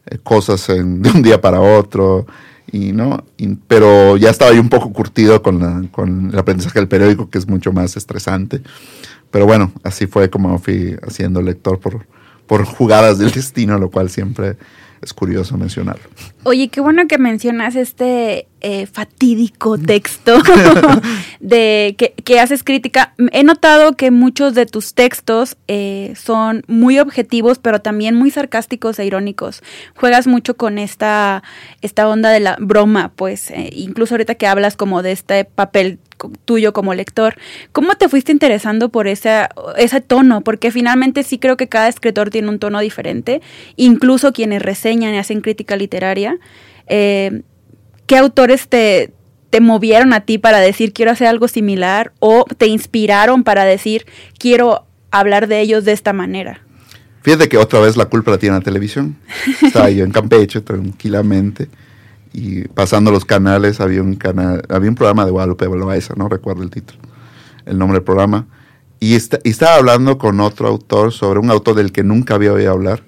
eh, 0.06 0.18
cosas 0.22 0.66
de 0.68 0.80
un 0.82 1.22
día 1.22 1.40
para 1.40 1.60
otro, 1.60 2.26
y 2.70 2.92
no 2.92 3.24
pero 3.66 4.16
ya 4.16 4.30
estaba 4.30 4.52
yo 4.52 4.60
un 4.60 4.68
poco 4.68 4.92
curtido 4.92 5.42
con, 5.42 5.58
la, 5.58 5.82
con 5.90 6.30
el 6.32 6.38
aprendizaje 6.38 6.78
del 6.78 6.88
periódico 6.88 7.30
que 7.30 7.38
es 7.38 7.48
mucho 7.48 7.72
más 7.72 7.96
estresante. 7.96 8.62
Pero 9.30 9.46
bueno 9.46 9.72
así 9.82 10.06
fue 10.06 10.30
como 10.30 10.58
fui 10.58 10.96
haciendo 11.06 11.42
lector 11.42 11.78
por 11.78 12.06
por 12.46 12.64
jugadas 12.64 13.18
del 13.18 13.30
destino 13.32 13.78
lo 13.78 13.90
cual 13.90 14.10
siempre 14.10 14.56
es 15.00 15.12
curioso 15.12 15.56
mencionarlo. 15.56 16.04
Oye, 16.44 16.68
qué 16.68 16.80
bueno 16.80 17.06
que 17.06 17.18
mencionas 17.18 17.76
este 17.76 18.48
eh, 18.60 18.86
fatídico 18.86 19.78
texto 19.78 20.42
de 21.40 21.94
que, 22.24 22.40
haces 22.40 22.64
crítica. 22.64 23.14
He 23.32 23.44
notado 23.44 23.92
que 23.92 24.10
muchos 24.10 24.54
de 24.54 24.66
tus 24.66 24.94
textos 24.94 25.56
eh, 25.68 26.14
son 26.16 26.64
muy 26.66 26.98
objetivos, 26.98 27.58
pero 27.58 27.80
también 27.80 28.16
muy 28.16 28.30
sarcásticos 28.30 28.98
e 28.98 29.06
irónicos. 29.06 29.62
Juegas 29.94 30.26
mucho 30.26 30.56
con 30.56 30.78
esta, 30.78 31.42
esta 31.82 32.08
onda 32.08 32.30
de 32.30 32.40
la 32.40 32.56
broma, 32.58 33.12
pues, 33.14 33.50
eh, 33.50 33.70
incluso 33.72 34.14
ahorita 34.14 34.34
que 34.34 34.46
hablas 34.46 34.76
como 34.76 35.02
de 35.02 35.12
este 35.12 35.44
papel 35.44 36.00
tuyo 36.44 36.72
como 36.72 36.94
lector. 36.94 37.36
¿Cómo 37.72 37.94
te 37.94 38.08
fuiste 38.08 38.32
interesando 38.32 38.88
por 38.88 39.08
ese, 39.08 39.48
ese 39.76 40.00
tono? 40.00 40.42
Porque 40.42 40.70
finalmente 40.70 41.22
sí 41.22 41.38
creo 41.38 41.56
que 41.56 41.68
cada 41.68 41.88
escritor 41.88 42.30
tiene 42.30 42.48
un 42.48 42.58
tono 42.58 42.80
diferente, 42.80 43.40
incluso 43.76 44.32
quienes 44.32 44.62
reseñan 44.62 45.14
y 45.14 45.18
hacen 45.18 45.40
crítica 45.40 45.76
literaria. 45.76 46.38
Eh, 46.86 47.42
¿Qué 48.06 48.16
autores 48.16 48.68
te, 48.68 49.12
te 49.50 49.60
movieron 49.60 50.12
a 50.12 50.20
ti 50.20 50.38
para 50.38 50.58
decir 50.58 50.92
quiero 50.92 51.10
hacer 51.10 51.26
algo 51.26 51.48
similar 51.48 52.12
o 52.20 52.44
te 52.56 52.66
inspiraron 52.66 53.44
para 53.44 53.64
decir 53.64 54.06
quiero 54.38 54.86
hablar 55.10 55.46
de 55.46 55.60
ellos 55.60 55.84
de 55.84 55.92
esta 55.92 56.12
manera? 56.12 56.62
Fíjate 57.22 57.48
que 57.48 57.58
otra 57.58 57.80
vez 57.80 57.96
la 57.96 58.06
culpa 58.06 58.30
la 58.30 58.38
tiene 58.38 58.56
la 58.56 58.62
televisión. 58.62 59.16
Estaba 59.62 59.90
yo 59.90 60.04
en 60.04 60.12
Campeche 60.12 60.60
tranquilamente 60.60 61.68
y 62.32 62.68
pasando 62.68 63.10
los 63.10 63.24
canales 63.24 63.80
había 63.80 64.02
un 64.02 64.14
canal, 64.16 64.62
había 64.68 64.90
un 64.90 64.94
programa 64.94 65.24
de 65.24 65.30
Guadalupe 65.30 65.66
Loaiza, 65.66 66.14
no 66.16 66.28
recuerdo 66.28 66.62
el 66.62 66.70
título, 66.70 67.00
el 67.66 67.78
nombre 67.78 67.98
del 67.98 68.04
programa, 68.04 68.46
y, 69.00 69.14
estaba 69.14 69.76
hablando 69.76 70.18
con 70.18 70.40
otro 70.40 70.68
autor 70.68 71.12
sobre 71.12 71.38
un 71.38 71.50
autor 71.50 71.76
del 71.76 71.92
que 71.92 72.02
nunca 72.02 72.34
había 72.34 72.52
oído 72.52 72.72
hablar, 72.72 73.02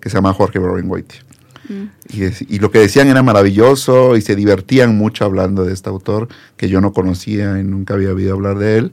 que 0.00 0.08
se 0.08 0.16
llama 0.16 0.32
Jorge 0.32 0.58
Boringüitia. 0.58 1.20
Mm. 1.68 1.84
Y, 2.10 2.54
y, 2.54 2.58
lo 2.58 2.70
que 2.70 2.78
decían 2.78 3.08
era 3.08 3.22
maravilloso 3.22 4.16
y 4.16 4.20
se 4.20 4.36
divertían 4.36 4.96
mucho 4.96 5.24
hablando 5.24 5.64
de 5.64 5.72
este 5.72 5.88
autor 5.88 6.28
que 6.56 6.68
yo 6.68 6.80
no 6.80 6.92
conocía 6.92 7.58
y 7.58 7.64
nunca 7.64 7.94
había 7.94 8.12
oído 8.12 8.34
hablar 8.34 8.58
de 8.58 8.78
él. 8.78 8.92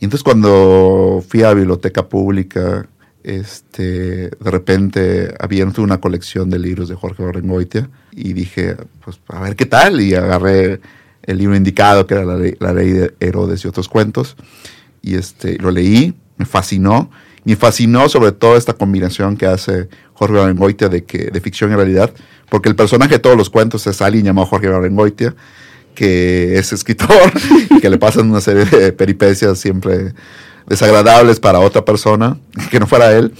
Y 0.00 0.04
entonces 0.04 0.24
cuando 0.24 1.24
fui 1.26 1.42
a 1.42 1.48
la 1.48 1.54
biblioteca 1.54 2.08
pública, 2.08 2.86
este, 3.24 4.28
de 4.28 4.50
repente 4.50 5.34
había 5.40 5.66
una 5.78 5.98
colección 5.98 6.50
de 6.50 6.58
libros 6.58 6.88
de 6.88 6.94
Jorge 6.94 7.22
Boringüitia 7.22 7.88
y 8.12 8.34
dije, 8.34 8.76
pues 9.02 9.18
a 9.28 9.40
ver 9.40 9.56
qué 9.56 9.66
tal, 9.66 10.00
y 10.00 10.14
agarré 10.14 10.80
el 11.22 11.38
libro 11.38 11.56
indicado, 11.56 12.06
que 12.06 12.14
era 12.14 12.24
La 12.24 12.36
Ley, 12.36 12.54
la 12.60 12.74
ley 12.74 12.90
de 12.90 13.14
Herodes 13.18 13.64
y 13.64 13.68
otros 13.68 13.88
cuentos, 13.88 14.36
y 15.00 15.14
este, 15.14 15.56
lo 15.58 15.70
leí, 15.70 16.14
me 16.36 16.44
fascinó, 16.44 17.10
me 17.44 17.56
fascinó 17.56 18.08
sobre 18.10 18.32
todo 18.32 18.56
esta 18.56 18.74
combinación 18.74 19.38
que 19.38 19.46
hace 19.46 19.88
Jorge 20.12 20.36
Barengoitia 20.36 20.90
de, 20.90 21.04
que, 21.04 21.30
de 21.30 21.40
ficción 21.40 21.72
y 21.72 21.76
realidad, 21.76 22.12
porque 22.50 22.68
el 22.68 22.76
personaje 22.76 23.14
de 23.14 23.18
todos 23.20 23.38
los 23.38 23.48
cuentos 23.48 23.86
es 23.86 24.02
alguien 24.02 24.26
llamado 24.26 24.46
Jorge 24.46 24.68
Barengoitia, 24.68 25.34
que 25.94 26.58
es 26.58 26.74
escritor 26.74 27.32
y 27.70 27.80
que 27.80 27.88
le 27.88 27.96
pasan 27.96 28.30
una 28.30 28.42
serie 28.42 28.66
de 28.66 28.92
peripecias 28.92 29.58
siempre 29.58 30.12
desagradables 30.66 31.40
para 31.40 31.60
otra 31.60 31.84
persona, 31.84 32.38
que 32.70 32.80
no 32.80 32.86
fuera 32.86 33.12
él 33.12 33.32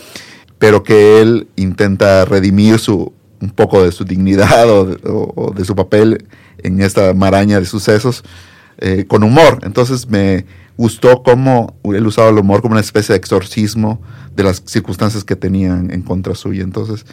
pero 0.64 0.83
que 0.83 1.21
él 1.21 1.49
intenta 1.57 2.25
redimir 2.25 2.78
su, 2.78 3.12
un 3.40 3.50
poco 3.50 3.83
de 3.83 3.93
su 3.93 4.04
dignidad 4.04 4.66
o 4.71 5.52
de, 5.54 5.64
su 5.64 5.76
papel 5.76 6.26
en 6.57 6.81
esta 6.81 7.12
maraña 7.12 7.61
de 7.61 7.66
sucesos 7.66 8.25
eh, 8.78 9.04
con 9.07 9.23
humor. 9.23 9.59
Entonces 9.62 10.09
me 10.09 10.47
gustó 10.78 11.23
cómo 11.23 11.76
él 11.85 12.07
usaba 12.07 12.31
el 12.31 12.38
humor 12.38 12.62
como 12.62 12.73
una 12.73 12.81
especie 12.81 13.12
de 13.12 13.19
exorcismo 13.19 14.00
de 14.35 14.45
las 14.45 14.62
circunstancias 14.64 15.23
que 15.23 15.37
tenían 15.37 15.90
en 15.90 16.00
contra 16.00 16.35
suya. 16.35 16.62
Entonces 16.62 17.04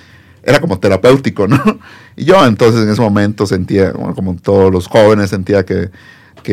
era 0.44 0.62
como 0.62 0.80
terapéutico, 0.80 1.48
¿no? 1.48 1.62
Y 2.16 2.24
yo 2.24 2.46
entonces 2.46 2.84
en 2.84 2.90
ese 2.90 3.02
momento 3.02 3.46
sentía, 3.46 3.92
como 3.92 4.36
todos 4.36 4.72
los 4.72 4.88
jóvenes, 4.88 5.30
sentía 5.30 5.66
que, 5.66 5.92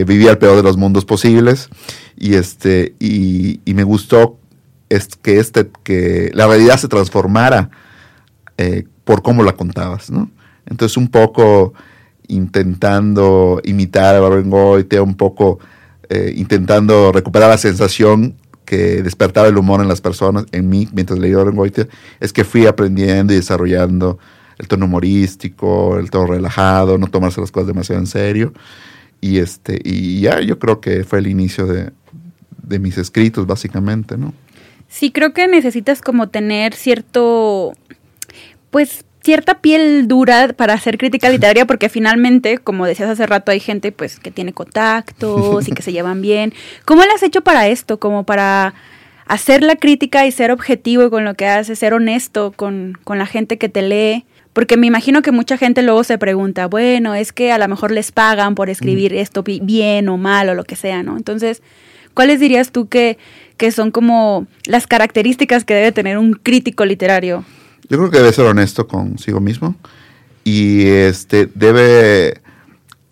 vivía 0.05 0.31
el 0.31 0.39
peor 0.39 0.57
de 0.57 0.63
los 0.63 0.77
mundos 0.77 1.05
posibles 1.05 1.69
y, 2.17 2.35
este, 2.35 2.95
y, 2.99 3.61
me 3.67 3.85
gustó 3.85 4.39
es 4.89 5.09
que, 5.09 5.39
este, 5.39 5.71
que 5.83 6.31
la 6.35 6.47
realidad 6.47 6.79
se 6.79 6.89
transformara 6.89 7.71
eh, 8.57 8.85
por 9.05 9.23
cómo 9.23 9.43
la 9.43 9.53
contabas, 9.53 10.11
¿no? 10.11 10.31
Entonces 10.67 10.97
un 10.97 11.09
poco 11.09 11.75
intentando 12.27 13.61
imitar 13.65 14.15
a 14.15 14.21
Goethe, 14.21 15.01
un 15.01 15.15
poco 15.15 15.59
eh, 16.09 16.33
intentando 16.37 17.13
recuperar 17.13 17.51
la 17.51 17.59
sensación 17.59 18.37
que 18.65 19.03
despertaba 19.03 19.49
el 19.49 19.57
humor 19.57 19.81
en 19.81 19.89
las 19.89 20.03
personas, 20.03 20.45
en 20.53 20.69
mí, 20.69 20.89
mientras 20.93 21.19
leía 21.19 21.39
Goethe, 21.39 21.89
es 22.21 22.35
que 22.35 22.45
fui 22.45 22.67
aprendiendo 22.67 23.33
y 23.33 23.37
desarrollando 23.37 24.19
el 24.59 24.69
tono 24.69 24.85
humorístico, 24.85 25.99
el 25.99 26.11
tono 26.11 26.27
relajado, 26.27 26.99
no 26.99 27.07
tomarse 27.07 27.41
las 27.41 27.51
cosas 27.51 27.69
demasiado 27.69 28.01
en 28.01 28.07
serio. 28.07 28.53
Y, 29.21 29.39
este, 29.39 29.81
y 29.85 30.21
ya 30.21 30.41
yo 30.41 30.59
creo 30.59 30.81
que 30.81 31.05
fue 31.05 31.19
el 31.19 31.27
inicio 31.27 31.67
de, 31.67 31.91
de 32.63 32.79
mis 32.79 32.99
escritos, 32.99 33.47
básicamente, 33.47 34.17
¿no? 34.17 34.33
Sí, 34.89 35.11
creo 35.11 35.33
que 35.33 35.49
necesitas 35.49 36.01
como 36.01 36.29
tener 36.29 36.75
cierto, 36.75 37.73
pues 38.71 39.05
cierta 39.23 39.61
piel 39.61 40.09
dura 40.09 40.55
para 40.57 40.73
hacer 40.73 40.97
crítica 40.97 41.29
literaria 41.29 41.67
porque 41.67 41.89
finalmente, 41.89 42.57
como 42.59 42.87
decías 42.87 43.11
hace 43.11 43.27
rato, 43.27 43.53
hay 43.53 43.61
gente 43.61 43.93
pues 43.93 44.19
que 44.19 44.31
tiene 44.31 44.55
contactos 44.55 45.69
y 45.69 45.73
que 45.73 45.83
se 45.83 45.93
llevan 45.93 46.23
bien. 46.23 46.55
¿Cómo 46.87 47.03
le 47.03 47.11
has 47.11 47.23
hecho 47.23 47.43
para 47.43 47.69
esto? 47.69 47.99
Como 47.99 48.25
para 48.25 48.75
hacer 49.27 49.63
la 49.63 49.77
crítica 49.77 50.27
y 50.27 50.33
ser 50.33 50.51
objetivo 50.51 51.11
con 51.11 51.27
lo 51.27 51.35
que 51.35 51.47
haces, 51.47 51.79
ser 51.79 51.93
honesto 51.93 52.53
con, 52.57 52.97
con 53.05 53.19
la 53.19 53.27
gente 53.27 53.59
que 53.59 53.69
te 53.69 53.83
lee. 53.83 54.25
Porque 54.59 54.77
me 54.77 54.89
imagino 54.89 55.23
que 55.23 55.31
mucha 55.31 55.57
gente 55.57 55.85
luego 55.85 56.03
se 56.03 56.19
pregunta, 56.19 56.67
bueno, 56.67 57.15
es 57.15 57.33
que 57.33 57.53
a 57.53 57.59
lo 57.59 57.69
mejor 57.69 57.93
les 57.93 58.11
pagan 58.11 58.57
por 58.57 58.69
escribir 58.71 59.15
esto 59.15 59.45
bien 59.45 60.09
o 60.09 60.17
mal 60.17 60.49
o 60.49 60.55
lo 60.57 60.65
que 60.65 60.75
sea, 60.75 61.05
¿no? 61.05 61.17
Entonces, 61.17 61.63
¿cuáles 62.13 62.41
dirías 62.41 62.73
tú 62.73 62.89
que, 62.89 63.19
que 63.57 63.71
son 63.71 63.93
como 63.93 64.49
las 64.65 64.89
características 64.89 65.65
que 65.65 65.75
debe 65.75 65.93
tener 65.93 66.19
un 66.19 66.33
crítico 66.33 66.85
literario? 66.85 67.45
Yo 67.89 67.99
creo 67.99 68.11
que 68.11 68.19
debe 68.19 68.33
ser 68.33 68.47
honesto 68.47 68.89
consigo 68.89 69.39
mismo 69.39 69.77
y 70.43 70.89
este 70.89 71.49
debe 71.55 72.41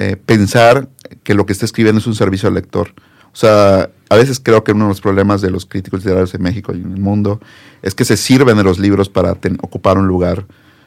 eh, 0.00 0.16
pensar 0.26 0.88
que 1.22 1.34
lo 1.34 1.46
que 1.46 1.52
está 1.52 1.64
escribiendo 1.64 2.00
es 2.00 2.08
un 2.08 2.16
servicio 2.16 2.48
al 2.48 2.56
lector. 2.56 2.92
O 3.32 3.36
sea, 3.36 3.88
a 4.08 4.16
veces 4.16 4.40
creo 4.40 4.64
que 4.64 4.72
uno 4.72 4.86
de 4.86 4.88
los 4.88 5.00
problemas 5.00 5.42
de 5.42 5.52
los 5.52 5.64
críticos 5.64 6.00
literarios 6.00 6.34
en 6.34 6.42
México 6.42 6.72
y 6.74 6.80
en 6.80 6.94
el 6.94 7.00
mundo 7.00 7.40
es 7.82 7.94
que 7.94 8.04
se 8.04 8.16
sirven 8.16 8.56
de 8.56 8.64
los 8.64 8.80
libros 8.80 9.08
para 9.08 9.30
ocupar 9.60 9.96
un 9.96 10.08
lugar, 10.08 10.44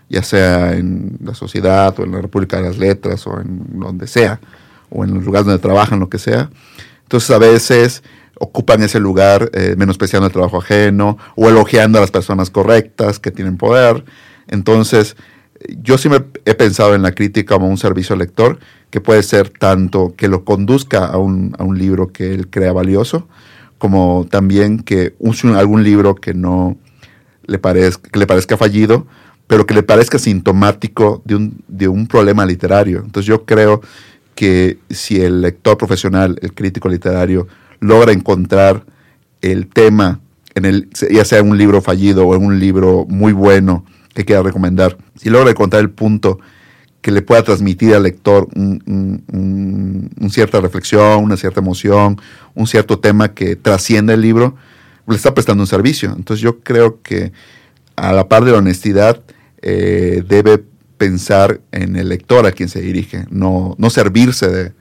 ya 0.09 0.23
sea 0.23 0.73
en 0.73 1.17
la 1.23 1.35
sociedad 1.35 1.97
o 1.99 2.03
en 2.03 2.11
la 2.11 2.21
República 2.21 2.57
de 2.57 2.63
las 2.63 2.77
Letras 2.77 3.25
o 3.27 3.39
en 3.39 3.79
donde 3.79 4.07
sea, 4.07 4.39
o 4.89 5.03
en 5.03 5.13
los 5.13 5.23
lugares 5.23 5.45
donde 5.45 5.61
trabajan, 5.61 5.99
lo 5.99 6.09
que 6.09 6.17
sea. 6.17 6.49
Entonces 7.03 7.29
a 7.29 7.37
veces 7.37 8.03
ocupan 8.39 8.81
ese 8.81 8.99
lugar 8.99 9.51
eh, 9.53 9.75
menospreciando 9.77 10.27
el 10.27 10.33
trabajo 10.33 10.57
ajeno 10.57 11.17
o 11.35 11.49
elogiando 11.49 11.97
a 11.97 12.01
las 12.01 12.11
personas 12.11 12.49
correctas 12.49 13.19
que 13.19 13.31
tienen 13.31 13.57
poder. 13.57 14.03
Entonces, 14.47 15.15
yo 15.81 15.97
sí 15.97 16.09
me 16.09 16.23
he 16.45 16.55
pensado 16.55 16.95
en 16.95 17.01
la 17.01 17.11
crítica 17.11 17.55
como 17.55 17.67
un 17.67 17.77
servicio 17.77 18.13
al 18.13 18.19
lector, 18.19 18.59
que 18.89 19.01
puede 19.01 19.23
ser 19.23 19.49
tanto 19.49 20.15
que 20.15 20.27
lo 20.27 20.45
conduzca 20.45 21.05
a 21.05 21.17
un, 21.17 21.53
a 21.59 21.63
un 21.63 21.77
libro 21.77 22.11
que 22.11 22.33
él 22.33 22.49
crea 22.49 22.71
valioso, 22.71 23.27
como 23.77 24.25
también 24.29 24.79
que 24.79 25.15
use 25.19 25.47
algún 25.49 25.83
libro 25.83 26.15
que 26.15 26.33
no 26.33 26.77
le 27.45 27.59
parezca, 27.59 28.09
que 28.09 28.19
le 28.19 28.27
parezca 28.27 28.57
fallido, 28.57 29.05
pero 29.49 29.65
que 29.65 29.73
le 29.73 29.81
parezca 29.81 30.19
sintomático 30.19 31.23
de 31.25 31.35
un, 31.35 31.63
de 31.67 31.87
un 31.87 32.05
problema 32.05 32.45
literario. 32.45 32.99
Entonces 33.03 33.25
yo 33.25 33.45
creo 33.45 33.81
que 34.35 34.77
si 34.91 35.19
el 35.19 35.41
lector 35.41 35.75
profesional, 35.75 36.37
el 36.43 36.53
crítico 36.53 36.87
literario, 36.87 37.47
logra 37.79 38.11
encontrar 38.11 38.85
el 39.41 39.65
tema, 39.65 40.19
en 40.53 40.65
el, 40.65 40.87
ya 41.09 41.25
sea 41.25 41.41
un 41.41 41.57
libro 41.57 41.81
fallido 41.81 42.27
o 42.27 42.35
en 42.35 42.45
un 42.45 42.59
libro 42.59 43.07
muy 43.09 43.33
bueno 43.33 43.85
que 44.13 44.23
quiera 44.23 44.43
recomendar, 44.43 44.95
si 45.15 45.31
logra 45.31 45.49
encontrar 45.49 45.81
el 45.81 45.89
punto 45.89 46.39
que 47.01 47.09
le 47.09 47.23
pueda 47.23 47.41
transmitir 47.41 47.95
al 47.95 48.03
lector 48.03 48.47
una 48.55 49.19
un, 49.31 50.29
cierta 50.29 50.61
reflexión, 50.61 51.23
una 51.23 51.37
cierta 51.37 51.59
emoción, 51.59 52.21
un 52.53 52.67
cierto 52.67 52.99
tema 52.99 53.33
que 53.33 53.55
trascienda 53.55 54.13
el 54.13 54.21
libro, 54.21 54.55
le 55.07 55.15
está 55.15 55.33
prestando 55.33 55.63
un 55.63 55.67
servicio. 55.67 56.13
Entonces 56.15 56.43
yo 56.43 56.59
creo 56.59 57.01
que 57.01 57.31
a 57.95 58.13
la 58.13 58.29
par 58.29 58.45
de 58.45 58.51
la 58.51 58.59
honestidad 58.59 59.23
eh, 59.61 60.23
debe 60.27 60.63
pensar 60.97 61.61
en 61.71 61.95
el 61.95 62.09
lector 62.09 62.45
a 62.45 62.51
quien 62.51 62.69
se 62.69 62.81
dirige, 62.81 63.25
no, 63.29 63.75
no 63.77 63.89
servirse 63.89 64.49
de, 64.49 64.73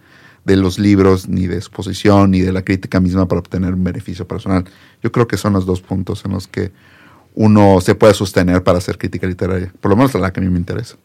de 0.44 0.56
los 0.56 0.78
libros, 0.78 1.28
ni 1.28 1.46
de 1.46 1.56
exposición, 1.56 2.30
ni 2.30 2.40
de 2.40 2.52
la 2.52 2.62
crítica 2.62 3.00
misma 3.00 3.28
para 3.28 3.40
obtener 3.40 3.74
un 3.74 3.84
beneficio 3.84 4.26
personal. 4.26 4.64
Yo 5.02 5.12
creo 5.12 5.28
que 5.28 5.36
son 5.36 5.52
los 5.52 5.66
dos 5.66 5.80
puntos 5.80 6.24
en 6.24 6.32
los 6.32 6.48
que 6.48 6.72
uno 7.34 7.80
se 7.80 7.94
puede 7.94 8.14
sostener 8.14 8.64
para 8.64 8.78
hacer 8.78 8.98
crítica 8.98 9.26
literaria, 9.26 9.72
por 9.80 9.90
lo 9.90 9.96
menos 9.96 10.14
la 10.14 10.32
que 10.32 10.40
a 10.40 10.42
mí 10.42 10.48
me 10.48 10.58
interesa. 10.58 10.96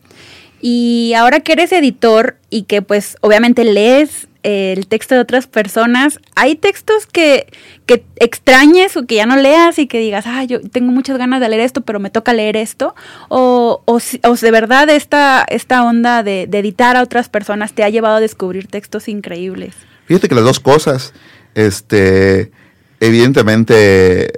Y 0.66 1.14
ahora 1.18 1.42
que 1.42 1.52
eres 1.52 1.74
editor 1.74 2.38
y 2.50 2.64
que 2.64 2.82
pues 2.82 3.18
obviamente 3.20 3.66
lees 3.66 4.30
el 4.44 4.88
texto 4.88 5.14
de 5.14 5.20
otras 5.20 5.46
personas, 5.46 6.22
¿hay 6.36 6.56
textos 6.56 7.06
que, 7.06 7.48
que 7.86 8.06
extrañes 8.16 8.96
o 8.96 9.06
que 9.06 9.16
ya 9.16 9.26
no 9.26 9.36
leas 9.36 9.78
y 9.78 9.88
que 9.88 10.00
digas, 10.00 10.24
ah, 10.26 10.46
yo 10.46 10.62
tengo 10.62 10.94
muchas 10.94 11.18
ganas 11.18 11.42
de 11.42 11.50
leer 11.50 11.64
esto, 11.64 11.82
pero 11.82 12.00
me 12.00 12.10
toca 12.10 12.32
leer 12.32 12.56
esto? 12.56 12.96
¿O, 13.28 13.82
o, 13.84 14.00
o 14.24 14.36
de 14.36 14.52
verdad 14.52 14.90
esta, 14.90 15.44
esta 15.50 15.84
onda 15.84 16.24
de, 16.24 16.44
editar 16.44 16.96
a 16.96 17.04
otras 17.04 17.28
personas 17.28 17.74
te 17.74 17.84
ha 17.84 17.90
llevado 17.90 18.16
a 18.16 18.22
descubrir 18.22 18.68
textos 18.68 19.10
increíbles? 19.10 19.76
Fíjate 20.06 20.30
que 20.30 20.36
las 20.36 20.46
dos 20.46 20.62
cosas, 20.62 21.14
este, 21.56 22.54
evidentemente, 23.02 24.32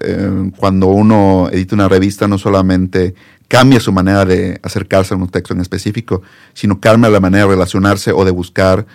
eh, 0.00 0.50
cuando 0.56 0.88
uno 0.88 1.48
edita 1.52 1.76
una 1.76 1.88
revista, 1.88 2.26
no 2.26 2.38
solamente 2.38 3.14
cambia 3.48 3.80
su 3.80 3.92
manera 3.92 4.24
de 4.24 4.58
acercarse 4.62 5.14
a 5.14 5.16
un 5.16 5.28
texto 5.28 5.54
en 5.54 5.60
específico, 5.60 6.22
sino 6.52 6.80
cambia 6.80 7.10
la 7.10 7.20
manera 7.20 7.44
de 7.44 7.50
relacionarse 7.50 8.12
o 8.12 8.24
de 8.24 8.30
buscar 8.30 8.86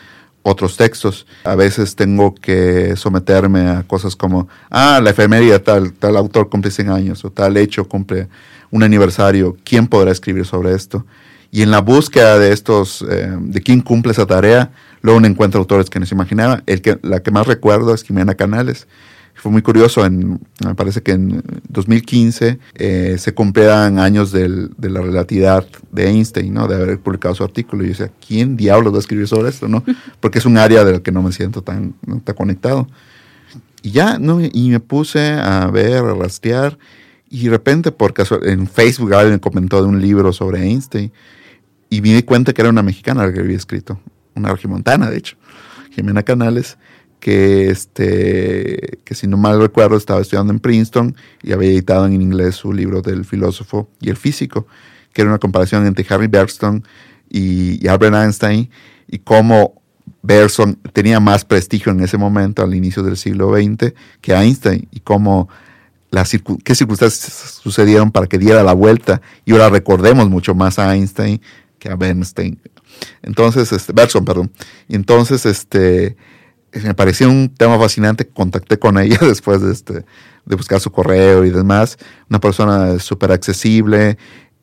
otros 0.43 0.77
textos. 0.77 1.27
A 1.43 1.55
veces 1.55 1.95
tengo 1.95 2.33
que 2.35 2.95
someterme 2.95 3.67
a 3.69 3.83
cosas 3.83 4.15
como, 4.15 4.47
ah, 4.69 4.99
la 5.03 5.11
efemería 5.11 5.63
tal, 5.63 5.93
tal 5.93 6.17
autor 6.17 6.49
cumple 6.49 6.71
100 6.71 6.89
años 6.89 7.25
o 7.25 7.31
tal 7.31 7.57
hecho 7.57 7.87
cumple 7.87 8.27
un 8.71 8.83
aniversario, 8.83 9.57
¿quién 9.63 9.87
podrá 9.87 10.11
escribir 10.11 10.45
sobre 10.45 10.73
esto? 10.73 11.05
Y 11.51 11.63
en 11.63 11.71
la 11.71 11.81
búsqueda 11.81 12.37
de 12.37 12.51
estos, 12.53 13.03
eh, 13.09 13.35
de 13.39 13.61
quién 13.61 13.81
cumple 13.81 14.11
esa 14.11 14.27
tarea, 14.27 14.71
luego 15.01 15.17
uno 15.17 15.27
encuentra 15.27 15.59
autores 15.59 15.89
que 15.89 15.99
no 15.99 16.05
se 16.05 16.13
imaginaba. 16.13 16.61
El 16.67 16.81
que, 16.81 16.99
la 17.01 17.21
que 17.21 17.31
más 17.31 17.47
recuerdo 17.47 17.93
es 17.93 18.03
Jimena 18.03 18.35
Canales, 18.35 18.87
fue 19.41 19.51
muy 19.51 19.61
curioso, 19.61 20.05
en, 20.05 20.39
me 20.65 20.75
parece 20.75 21.01
que 21.01 21.13
en 21.13 21.41
2015 21.69 22.59
eh, 22.75 23.15
se 23.17 23.33
cumplían 23.33 23.97
años 23.97 24.31
del, 24.31 24.71
de 24.77 24.89
la 24.89 25.01
relatividad 25.01 25.65
de 25.91 26.09
Einstein, 26.09 26.53
¿no? 26.53 26.67
de 26.67 26.75
haber 26.75 26.99
publicado 26.99 27.35
su 27.35 27.43
artículo. 27.43 27.83
Y 27.83 27.87
yo 27.87 27.91
decía, 27.91 28.11
¿quién 28.25 28.57
diablos 28.57 28.91
va 28.91 28.97
a 28.97 28.99
escribir 28.99 29.27
sobre 29.27 29.49
esto? 29.49 29.67
¿no? 29.67 29.83
Porque 30.19 30.39
es 30.39 30.45
un 30.45 30.57
área 30.57 30.83
del 30.83 31.01
que 31.01 31.11
no 31.11 31.21
me 31.21 31.31
siento 31.31 31.61
tan, 31.61 31.93
tan 32.23 32.35
conectado. 32.35 32.87
Y 33.81 33.91
ya, 33.91 34.19
¿no? 34.19 34.41
y 34.41 34.69
me 34.69 34.81
puse 34.81 35.31
a 35.31 35.67
ver, 35.67 36.03
a 36.03 36.13
rastrear, 36.13 36.77
y 37.29 37.45
de 37.45 37.51
repente, 37.51 37.91
por 37.91 38.13
caso, 38.13 38.43
en 38.43 38.67
Facebook 38.67 39.13
alguien 39.13 39.33
me 39.33 39.39
comentó 39.39 39.81
de 39.81 39.87
un 39.87 40.01
libro 40.01 40.33
sobre 40.33 40.63
Einstein, 40.63 41.11
y 41.89 42.01
me 42.01 42.13
di 42.13 42.23
cuenta 42.23 42.53
que 42.53 42.61
era 42.61 42.69
una 42.69 42.83
mexicana 42.83 43.25
la 43.25 43.33
que 43.33 43.39
había 43.39 43.55
escrito, 43.55 43.99
una 44.35 44.51
regimontana, 44.51 45.09
de 45.09 45.17
hecho, 45.17 45.37
Jimena 45.91 46.23
Canales, 46.23 46.77
que, 47.19 47.69
este, 47.69 48.99
que 49.03 49.15
si 49.15 49.27
no 49.27 49.37
mal 49.37 49.59
recuerdo 49.59 49.97
estaba 49.97 50.21
estudiando 50.21 50.53
en 50.53 50.59
Princeton 50.59 51.15
y 51.43 51.51
había 51.51 51.69
editado 51.69 52.05
en 52.05 52.13
inglés 52.13 52.55
su 52.55 52.73
libro 52.73 53.01
del 53.01 53.25
filósofo 53.25 53.89
y 53.99 54.09
el 54.09 54.17
físico, 54.17 54.67
que 55.13 55.21
era 55.21 55.31
una 55.31 55.39
comparación 55.39 55.85
entre 55.85 56.05
Harry 56.09 56.27
Bergson 56.27 56.83
y, 57.29 57.85
Albert 57.87 58.15
Einstein 58.15 58.69
y 59.07 59.19
cómo 59.19 59.81
Bergson 60.21 60.75
tenía 60.93 61.19
más 61.19 61.45
prestigio 61.45 61.91
en 61.91 62.01
ese 62.01 62.17
momento, 62.17 62.63
al 62.63 62.73
inicio 62.73 63.03
del 63.03 63.17
siglo 63.17 63.53
XX, 63.53 63.93
que 64.21 64.33
Einstein 64.33 64.87
y 64.91 64.99
cómo 65.01 65.49
las 66.11 66.31
qué 66.63 66.73
circunstancias 66.73 67.59
sucedieron 67.61 68.11
para 68.11 68.27
que 68.27 68.39
diera 68.39 68.63
la 68.63 68.73
vuelta 68.73 69.21
y 69.45 69.51
ahora 69.51 69.69
recordemos 69.69 70.27
mucho 70.29 70.55
más 70.55 70.79
a 70.79 70.95
Einstein 70.95 71.39
que 71.77 71.89
a 71.89 71.95
Bernstein. 71.95 72.59
Entonces, 73.21 73.71
este, 73.71 73.93
Bergson, 73.93 74.25
perdón. 74.25 74.51
Entonces, 74.89 75.45
este, 75.45 76.17
me 76.83 76.93
parecía 76.93 77.27
un 77.27 77.53
tema 77.55 77.77
fascinante, 77.79 78.27
contacté 78.27 78.77
con 78.77 78.97
ella 78.97 79.17
después 79.21 79.61
de, 79.61 79.71
este, 79.71 80.05
de 80.45 80.55
buscar 80.55 80.79
su 80.79 80.91
correo 80.91 81.45
y 81.45 81.49
demás. 81.49 81.97
Una 82.29 82.39
persona 82.39 82.99
súper 82.99 83.31
accesible 83.31 84.17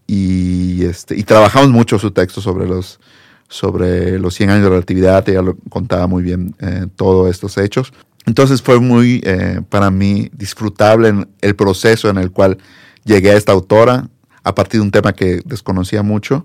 y, 0.06 0.84
este, 0.84 1.20
trabajamos 1.24 1.70
mucho 1.70 1.98
su 1.98 2.10
texto 2.10 2.40
sobre 2.40 2.66
los, 2.66 3.00
sobre 3.48 4.18
los 4.18 4.34
100 4.34 4.50
años 4.50 4.64
de 4.64 4.70
relatividad, 4.70 5.28
ella 5.28 5.42
contaba 5.68 6.06
muy 6.06 6.22
bien 6.22 6.54
eh, 6.60 6.86
todos 6.96 7.30
estos 7.30 7.58
hechos. 7.58 7.92
Entonces 8.26 8.60
fue 8.60 8.80
muy 8.80 9.20
eh, 9.24 9.60
para 9.68 9.90
mí 9.90 10.30
disfrutable 10.32 11.26
el 11.40 11.56
proceso 11.56 12.08
en 12.08 12.18
el 12.18 12.32
cual 12.32 12.58
llegué 13.04 13.30
a 13.30 13.36
esta 13.36 13.52
autora 13.52 14.08
a 14.42 14.54
partir 14.54 14.80
de 14.80 14.84
un 14.84 14.90
tema 14.90 15.12
que 15.12 15.40
desconocía 15.44 16.02
mucho 16.02 16.44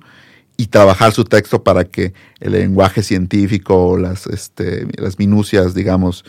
y 0.62 0.68
trabajar 0.68 1.12
su 1.12 1.24
texto 1.24 1.63
para 1.63 1.86
que 1.86 2.13
el 2.39 2.51
lenguaje 2.51 3.01
científico, 3.01 3.98
las, 3.98 4.27
este, 4.27 4.86
las 4.96 5.18
minucias, 5.18 5.74
digamos, 5.74 6.24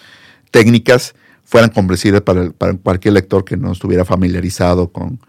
técnicas, 0.50 1.14
fueran 1.44 1.68
comprensibles 1.68 2.22
para, 2.22 2.50
para, 2.50 2.72
cualquier 2.72 3.12
lector 3.12 3.44
que 3.44 3.58
no 3.58 3.72
estuviera 3.72 4.06
familiarizado 4.06 4.88
con, 4.88 5.20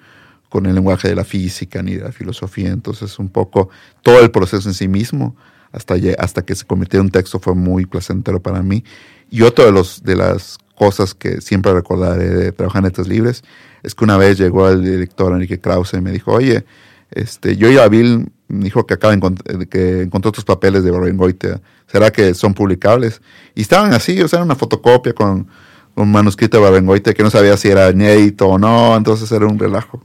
con 0.48 0.68
el 0.68 0.76
lenguaje 0.76 1.10
de 1.10 1.16
la 1.16 1.26
física 1.26 1.84
ni 1.84 1.96
de 1.96 2.04
la 2.06 2.14
filosofía. 2.14 2.70
Entonces, 2.70 3.20
un 3.20 3.28
poco 3.28 3.68
todo 4.02 4.22
el 4.22 4.32
proceso 4.32 4.70
en 4.70 4.74
sí 4.74 4.88
mismo, 4.88 5.36
hasta, 5.74 5.96
hasta 6.18 6.44
que 6.44 6.56
se 6.56 6.64
convirtió 6.64 7.02
en 7.02 7.08
un 7.08 7.12
texto, 7.12 7.42
fue 7.42 7.56
muy 7.56 7.86
placentero 7.86 8.42
para 8.42 8.64
mí. 8.64 8.86
Y 9.30 9.42
otro 9.42 9.66
de, 9.66 9.74
los, 9.74 10.02
de 10.02 10.16
las 10.16 10.60
cosas 10.76 11.14
que 11.14 11.42
siempre 11.42 11.74
recordaré 11.74 12.30
de 12.30 12.52
trabajar 12.54 12.80
en 12.80 12.86
Letras 12.86 13.10
Libres 13.10 13.44
es 13.82 13.96
que 13.96 14.06
una 14.06 14.16
vez 14.16 14.38
llegó 14.38 14.70
el 14.70 14.82
director 14.82 15.34
Enrique 15.34 15.60
Krause 15.60 15.96
y 15.96 16.02
me 16.02 16.14
dijo, 16.14 16.32
oye, 16.32 16.64
este, 17.12 17.58
yo 17.58 17.70
y 17.70 17.90
Bill 17.90 18.20
me 18.20 18.28
dijo 18.62 18.86
que 18.86 18.94
acaba 18.94 19.16
de 19.16 19.68
que 19.68 20.02
encontró 20.04 20.30
otros 20.30 20.46
papeles 20.46 20.84
de 20.84 20.92
Goethe. 20.92 21.60
¿Será 21.88 22.12
que 22.12 22.34
son 22.34 22.54
publicables? 22.54 23.22
Y 23.56 23.62
estaban 23.62 23.94
así, 23.94 24.22
o 24.22 24.28
sea, 24.28 24.38
era 24.38 24.46
una 24.46 24.56
fotocopia 24.56 25.14
con 25.14 25.48
un 25.96 26.12
manuscrito 26.12 26.64
de 26.72 26.82
Goethe 26.82 27.14
que 27.14 27.24
no 27.24 27.30
sabía 27.30 27.56
si 27.58 27.70
era 27.70 27.90
inédito 27.90 28.48
o 28.48 28.58
no, 28.58 28.96
entonces 28.96 29.32
era 29.32 29.46
un 29.46 29.60
relajo. 29.60 30.04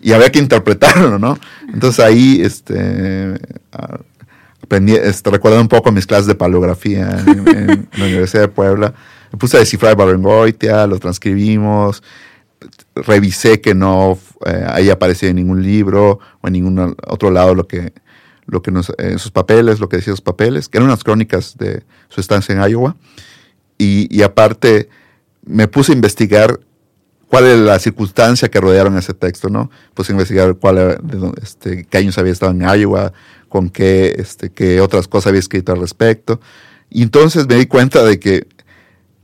Y 0.00 0.12
había 0.12 0.30
que 0.30 0.38
interpretarlo, 0.38 1.18
¿no? 1.18 1.38
Entonces 1.72 2.04
ahí, 2.04 2.40
este, 2.42 3.38
aprendí, 4.62 4.94
este, 4.94 5.30
un 5.30 5.68
poco 5.68 5.92
mis 5.92 6.06
clases 6.06 6.26
de 6.26 6.34
paleografía 6.34 7.22
en, 7.26 7.88
la 7.94 8.04
Universidad 8.04 8.42
de 8.42 8.48
Puebla. 8.48 8.94
Me 9.30 9.38
puse 9.38 9.56
a 9.56 9.60
descifrar 9.60 9.96
Goethe, 9.96 10.86
lo 10.86 10.98
transcribimos, 10.98 12.02
revisé 12.94 13.60
que 13.60 13.74
no 13.74 14.18
eh, 14.46 14.66
haya 14.68 14.94
aparecido 14.94 15.30
en 15.30 15.36
ningún 15.36 15.62
libro 15.62 16.18
o 16.40 16.46
en 16.46 16.52
ningún 16.52 16.96
otro 17.06 17.30
lado 17.30 17.54
lo 17.54 17.66
que, 17.66 17.92
lo 18.46 18.62
que 18.62 18.70
nos, 18.70 18.92
en 18.98 19.18
sus 19.18 19.30
papeles, 19.30 19.80
lo 19.80 19.88
que 19.88 19.96
decía 19.96 20.12
sus 20.12 20.20
papeles, 20.20 20.68
que 20.68 20.78
eran 20.78 20.88
unas 20.88 21.04
crónicas 21.04 21.56
de 21.58 21.82
su 22.08 22.20
estancia 22.20 22.54
en 22.54 22.70
Iowa. 22.70 22.96
Y, 23.78 24.22
aparte 24.22 24.88
me 25.44 25.66
puse 25.66 25.90
a 25.90 25.96
investigar 25.96 26.60
cuál 27.26 27.46
era 27.46 27.56
la 27.56 27.78
circunstancia 27.80 28.48
que 28.48 28.60
rodearon 28.60 28.96
ese 28.96 29.12
texto, 29.12 29.48
¿no? 29.48 29.72
Puse 29.92 30.12
a 30.12 30.14
investigar 30.14 30.54
cuál 30.54 30.78
era, 30.78 30.94
de 31.02 31.32
este, 31.42 31.84
qué 31.86 31.98
años 31.98 32.16
había 32.16 32.32
estado 32.32 32.52
en 32.52 32.60
Iowa, 32.60 33.12
con 33.48 33.70
qué, 33.70 34.14
este, 34.18 34.50
qué 34.50 34.80
otras 34.80 35.08
cosas 35.08 35.28
había 35.28 35.40
escrito 35.40 35.72
al 35.72 35.80
respecto. 35.80 36.40
Y 36.90 37.02
entonces 37.02 37.48
me 37.48 37.56
di 37.56 37.66
cuenta 37.66 38.04
de 38.04 38.20
que 38.20 38.46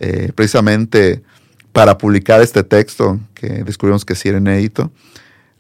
eh, 0.01 0.33
precisamente 0.35 1.23
para 1.73 1.99
publicar 1.99 2.41
este 2.41 2.63
texto, 2.65 3.19
que 3.35 3.65
descubrimos 3.65 4.05
que 4.05 4.15
sí 4.15 4.29
era 4.29 4.39
inédito, 4.39 4.91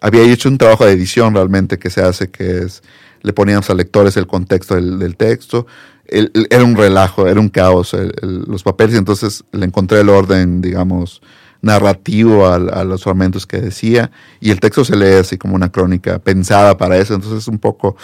había 0.00 0.23
hecho 0.23 0.49
un 0.49 0.59
trabajo 0.59 0.85
de 0.85 0.93
edición 0.93 1.35
realmente 1.35 1.79
que 1.79 1.91
se 1.91 2.03
hace, 2.03 2.31
que 2.31 2.59
es, 2.59 2.83
le 3.23 3.33
poníamos 3.33 3.69
a 3.71 3.75
lectores 3.75 4.17
el 4.17 4.27
contexto 4.27 4.75
del, 4.75 5.17
texto, 5.17 5.67
era 6.07 6.65
un 6.65 6.77
relajo, 6.77 7.27
era 7.27 7.41
un 7.41 7.49
caos 7.49 7.95
los 8.23 8.62
papeles, 8.62 8.95
y 8.95 8.99
entonces 8.99 9.45
le 9.53 9.67
encontré 9.67 10.00
el 10.00 10.09
orden, 10.09 10.61
digamos, 10.61 11.21
narrativo 11.61 12.47
a, 12.47 12.55
a, 12.55 12.85
los 12.85 13.03
fragmentos 13.03 13.47
que 13.47 13.61
decía, 13.61 14.11
y 14.41 14.50
el 14.50 14.61
texto 14.61 14.85
se 14.85 14.97
lee 14.97 15.19
así 15.21 15.37
como 15.37 15.57
una 15.57 15.71
crónica 15.71 16.19
pensada 16.21 16.77
para 16.77 16.97
eso, 16.97 17.15
entonces 17.15 17.49
un 17.49 17.59
poco 17.59 17.97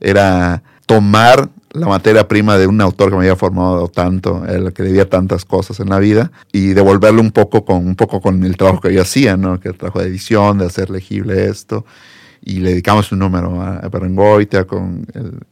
era 0.00 0.62
tomar 0.86 1.48
la 1.72 1.86
materia 1.86 2.28
prima 2.28 2.58
de 2.58 2.66
un 2.66 2.80
autor 2.80 3.10
que 3.10 3.16
me 3.16 3.22
había 3.22 3.36
formado 3.36 3.88
tanto, 3.88 4.44
el 4.46 4.72
que 4.72 4.82
debía 4.82 5.08
tantas 5.08 5.44
cosas 5.44 5.80
en 5.80 5.88
la 5.88 5.98
vida, 5.98 6.30
y 6.52 6.68
devolverle 6.68 7.20
un 7.20 7.32
poco 7.32 7.64
con, 7.64 7.86
un 7.86 7.96
poco 7.96 8.20
con 8.20 8.44
el 8.44 8.56
trabajo 8.56 8.80
que 8.80 8.92
yo 8.92 9.02
hacía, 9.02 9.36
¿no? 9.36 9.58
que 9.58 9.68
el 9.68 9.76
trabajo 9.76 10.00
de 10.00 10.08
edición, 10.08 10.58
de 10.58 10.66
hacer 10.66 10.90
legible 10.90 11.46
esto, 11.46 11.84
y 12.44 12.56
le 12.56 12.70
dedicamos 12.70 13.12
un 13.12 13.20
número 13.20 13.62
a, 13.62 13.88
Berengoitia 13.88 14.64
con 14.64 15.06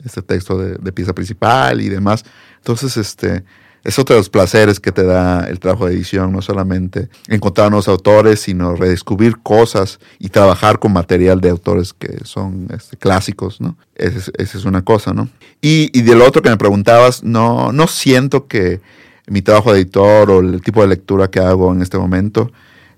este 0.05 0.23
texto 0.23 0.59
de, 0.59 0.75
de, 0.75 0.93
pieza 0.93 1.15
principal 1.15 1.81
y 1.81 1.89
demás. 1.89 2.25
Entonces, 2.59 2.97
este, 2.97 3.45
es 3.85 3.99
otro 3.99 4.15
de 4.15 4.21
los 4.21 4.29
placeres 4.29 4.81
que 4.81 4.93
te 4.93 5.05
da 5.05 5.47
el 5.49 5.59
trabajo 5.59 5.87
de 5.87 5.95
edición, 5.95 6.33
no 6.33 6.43
solamente 6.43 7.09
encontrar 7.29 7.71
nuevos 7.71 7.89
autores, 7.89 8.41
sino 8.41 8.77
redescubrir 8.77 9.39
cosas 9.39 10.01
y 10.19 10.29
trabajar 10.29 10.79
con 10.79 10.93
material 10.93 11.41
de 11.41 11.51
autores 11.51 11.93
que 11.93 12.19
son 12.25 12.69
este, 12.75 12.97
clásicos, 12.97 13.61
¿no? 13.61 13.77
Esa 13.95 14.31
es, 14.37 14.65
una 14.65 14.83
cosa, 14.83 15.13
¿no? 15.13 15.29
Y, 15.61 15.91
y 15.99 16.03
del 16.03 16.23
otro 16.23 16.43
que 16.43 16.51
me 16.51 16.57
preguntabas, 16.57 17.23
no, 17.23 17.73
no 17.73 17.87
siento 17.87 18.47
que 18.47 18.81
mi 19.27 19.43
trabajo 19.43 19.73
de 19.73 19.81
editor 19.81 20.31
o 20.31 20.41
el 20.41 20.61
tipo 20.61 20.83
de 20.83 20.89
lectura 20.89 21.29
que 21.29 21.41
hago 21.41 21.73
en 21.73 21.83
este 21.83 21.99
momento 21.99 22.51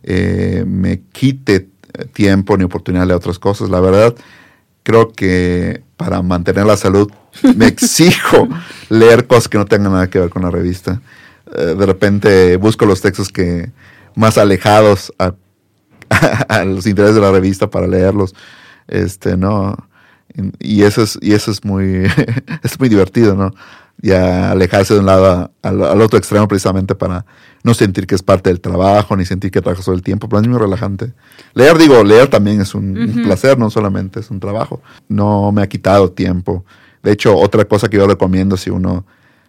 eh, 0.03 0.64
me 0.66 1.01
quite 1.12 1.68
tiempo 2.12 2.57
ni 2.57 2.64
oportunidad 2.64 3.07
de 3.07 3.14
otras 3.14 3.38
cosas. 3.38 3.68
La 3.68 3.81
verdad, 3.81 4.14
creo 4.83 5.12
que 5.12 5.83
para 5.97 6.23
mantener 6.23 6.66
la 6.66 6.77
salud 6.77 7.11
me 7.57 7.66
exijo 7.66 8.49
leer 8.88 9.27
cosas 9.27 9.49
que 9.49 9.59
no 9.59 9.64
tengan 9.64 9.92
nada 9.92 10.11
que 10.11 10.18
ver 10.18 10.31
con 10.31 10.42
la 10.42 10.51
revista. 10.51 11.01
Eh, 11.55 11.75
de 11.79 11.87
repente 11.87 12.57
busco 12.57 12.87
los 12.87 13.01
textos 13.01 13.29
que 13.29 13.71
más 14.14 14.38
alejados 14.38 15.12
a, 15.18 15.35
los 16.64 16.87
intereses 16.87 17.14
de 17.14 17.21
la 17.21 17.33
revista 17.33 17.71
para 17.71 17.87
leerlos. 17.87 18.35
Este, 18.88 19.37
¿no? 19.37 19.77
Y 20.59 20.83
eso 20.83 21.03
es, 21.03 21.18
y 21.21 21.33
eso 21.33 21.51
es 21.51 21.64
muy, 21.64 22.05
es 22.62 22.79
muy 22.79 22.88
divertido, 22.88 23.35
¿no? 23.35 23.53
Ya 23.98 24.50
alejarse 24.50 24.94
de 24.94 25.00
un 25.00 25.07
lado 25.07 25.52
al 25.62 26.00
otro 26.00 26.18
extremo 26.18 26.48
precisamente 26.48 26.94
para 26.94 27.24
no 27.62 27.74
sentir 27.74 28.07
que 28.07 28.14
es 28.14 28.22
parte 28.22 28.50
del 28.50 28.61
trabajo, 28.61 29.16
ni 29.16 29.24
sentir 29.24 29.50
que 29.50 29.61
trabajas 29.61 29.85
todo 29.85 29.94
el 29.94 30.02
tiempo, 30.02 30.28
pero 30.28 30.42
es 30.42 30.48
muy 30.48 30.59
relajante. 30.59 31.12
Leer, 31.55 31.78
digo, 31.78 32.02
leer 32.02 32.28
también 32.28 32.61
es 32.61 32.74
un, 32.74 33.22
placer, 33.24 33.59
no 33.59 33.70
solamente 33.70 34.20
es 34.20 34.31
un 34.31 34.40
trabajo. 34.40 34.83
No 35.09 35.52
me 35.52 35.62
ha 35.62 35.68
quitado 35.68 36.11
tiempo. 36.11 36.64
De 37.02 37.12
hecho, 37.12 37.37
otra 37.37 37.64
cosa 37.64 37.88
que 37.88 37.96
yo 37.96 38.07
recomiendo 38.07 38.57
si 38.57 38.70
uno 38.70 39.05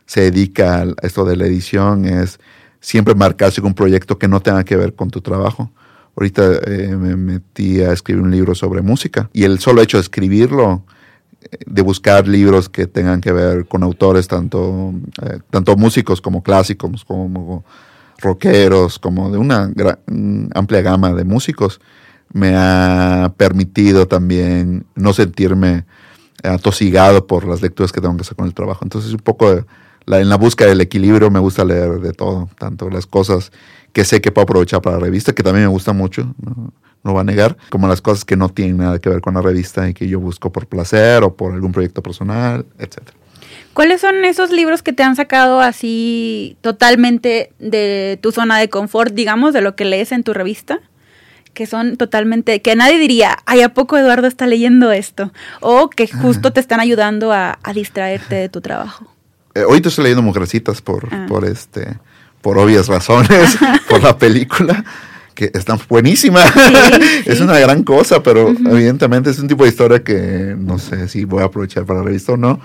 se 0.06 0.22
dedica 0.22 0.82
a 0.82 0.94
esto 1.02 1.26
de 1.26 1.36
la 1.36 1.46
edición 1.46 2.06
es 2.06 2.40
siempre 2.80 3.16
marcarse 3.16 3.62
con 3.62 3.70
un 3.70 3.76
proyecto 3.76 4.20
que 4.20 4.28
no 4.28 4.42
tenga 4.42 4.64
que 4.64 4.76
ver 4.76 4.94
con 4.94 5.10
tu 5.10 5.22
trabajo. 5.22 5.72
Ahorita 6.16 6.44
eh, 6.68 6.96
me 6.96 7.16
metí 7.16 7.82
a 7.82 7.92
escribir 7.92 8.22
un 8.22 8.30
libro 8.30 8.54
sobre 8.54 8.82
música 8.82 9.30
y 9.34 9.46
el 9.46 9.60
solo 9.60 9.82
hecho 9.82 9.98
de 9.98 10.02
escribirlo, 10.02 10.84
de 11.66 11.82
buscar 11.82 12.28
libros 12.28 12.70
que 12.70 12.88
tengan 12.88 13.22
que 13.22 13.32
ver 13.32 13.66
con 13.66 13.84
autores, 13.84 14.28
tanto, 14.28 14.94
eh, 15.22 15.40
tanto 15.50 15.76
músicos 15.76 16.22
como 16.22 16.44
clásicos, 16.44 17.06
como 17.06 17.64
rockeros, 18.20 19.00
como 19.00 19.32
de 19.32 19.38
una 19.38 19.72
amplia 20.54 20.82
gama 20.82 21.14
de 21.14 21.24
músicos, 21.26 21.82
me 22.32 22.54
ha 22.56 23.34
permitido 23.38 24.08
también 24.08 24.86
no 24.96 25.14
sentirme 25.14 25.86
atosigado 26.44 27.28
por 27.28 27.46
las 27.46 27.62
lecturas 27.62 27.92
que 27.92 28.02
tengo 28.02 28.16
que 28.16 28.22
hacer 28.22 28.36
con 28.36 28.48
el 28.48 28.54
trabajo. 28.54 28.84
Entonces, 28.84 29.12
un 29.12 29.20
poco 29.20 29.66
la, 30.06 30.20
en 30.20 30.30
la 30.30 30.36
búsqueda 30.38 30.70
del 30.70 30.82
equilibrio 30.82 31.30
me 31.30 31.40
gusta 31.40 31.64
leer 31.64 32.00
de 32.00 32.12
todo, 32.14 32.50
tanto 32.58 32.90
las 32.90 33.06
cosas 33.06 33.52
que 33.94 34.04
sé 34.04 34.22
que 34.22 34.32
puedo 34.32 34.44
aprovechar 34.44 34.82
para 34.82 34.98
la 34.98 35.04
revista, 35.04 35.34
que 35.34 35.44
también 35.44 35.66
me 35.66 35.72
gusta 35.72 35.94
mucho, 35.94 36.34
no 37.04 37.14
va 37.14 37.22
a 37.22 37.24
negar, 37.24 37.58
como 37.70 37.88
las 37.88 38.02
cosas 38.02 38.26
que 38.26 38.38
no 38.38 38.50
tienen 38.50 38.78
nada 38.78 39.00
que 39.00 39.10
ver 39.10 39.22
con 39.22 39.34
la 39.34 39.42
revista 39.42 39.88
y 39.90 39.94
que 39.94 40.08
yo 40.08 40.20
busco 40.20 40.52
por 40.52 40.68
placer 40.68 41.24
o 41.24 41.36
por 41.36 41.54
algún 41.54 41.72
proyecto 41.72 42.02
personal, 42.02 42.66
etcétera. 42.80 43.18
¿Cuáles 43.74 44.02
son 44.02 44.24
esos 44.24 44.52
libros 44.52 44.84
que 44.84 44.94
te 44.94 45.04
han 45.04 45.16
sacado 45.16 45.60
así 45.60 46.58
totalmente 46.62 47.52
de 47.60 48.20
tu 48.22 48.32
zona 48.32 48.60
de 48.60 48.70
confort, 48.70 49.14
digamos, 49.14 49.54
de 49.54 49.62
lo 49.62 49.76
que 49.76 49.84
lees 49.84 50.12
en 50.12 50.24
tu 50.24 50.34
revista? 50.34 50.80
Que 51.54 51.66
son 51.66 51.98
totalmente, 51.98 52.62
que 52.62 52.76
nadie 52.76 53.00
diría, 53.00 53.38
ay, 53.46 53.62
¿a 53.62 53.74
poco 53.74 53.98
Eduardo 53.98 54.28
está 54.28 54.46
leyendo 54.46 54.92
esto? 54.92 55.34
O 55.60 55.90
que 55.90 56.08
justo 56.22 56.54
te 56.54 56.60
están 56.60 56.80
ayudando 56.80 57.34
a, 57.34 57.58
distraerte 57.74 58.36
de 58.36 58.50
tu 58.50 58.62
trabajo. 58.62 59.08
Eh, 59.56 59.64
hoy 59.64 59.82
te 59.82 59.90
estoy 59.90 60.04
leyendo 60.04 60.22
Mujercitas 60.22 60.82
por, 60.82 61.10
ah. 61.12 61.26
por 61.28 61.44
este, 61.44 61.98
por 62.42 62.60
obvias 62.60 62.88
razones, 62.88 63.58
por 63.90 64.04
la 64.04 64.18
película 64.18 64.84
que 65.34 65.52
está 65.54 65.78
buenísima. 65.90 66.42
es 67.26 67.42
una 67.42 67.60
gran 67.60 67.84
cosa, 67.84 68.22
pero 68.24 68.50
evidentemente 68.50 69.30
es 69.30 69.40
un 69.40 69.48
tipo 69.48 69.64
de 69.64 69.70
historia 69.70 70.04
que 70.04 70.56
no 70.58 70.80
sé 70.80 71.08
si 71.08 71.26
voy 71.26 71.42
a 71.42 71.46
aprovechar 71.46 71.86
para 71.86 72.00
la 72.00 72.06
revista 72.06 72.34
o 72.34 72.38
no 72.38 72.60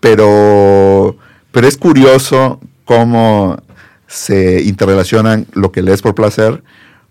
pero, 0.00 1.16
pero 1.50 1.66
es 1.66 1.76
curioso 1.76 2.60
cómo 2.84 3.60
se 4.06 4.62
interrelacionan 4.62 5.46
lo 5.52 5.72
que 5.72 5.82
lees 5.82 6.02
por 6.02 6.14
placer 6.14 6.62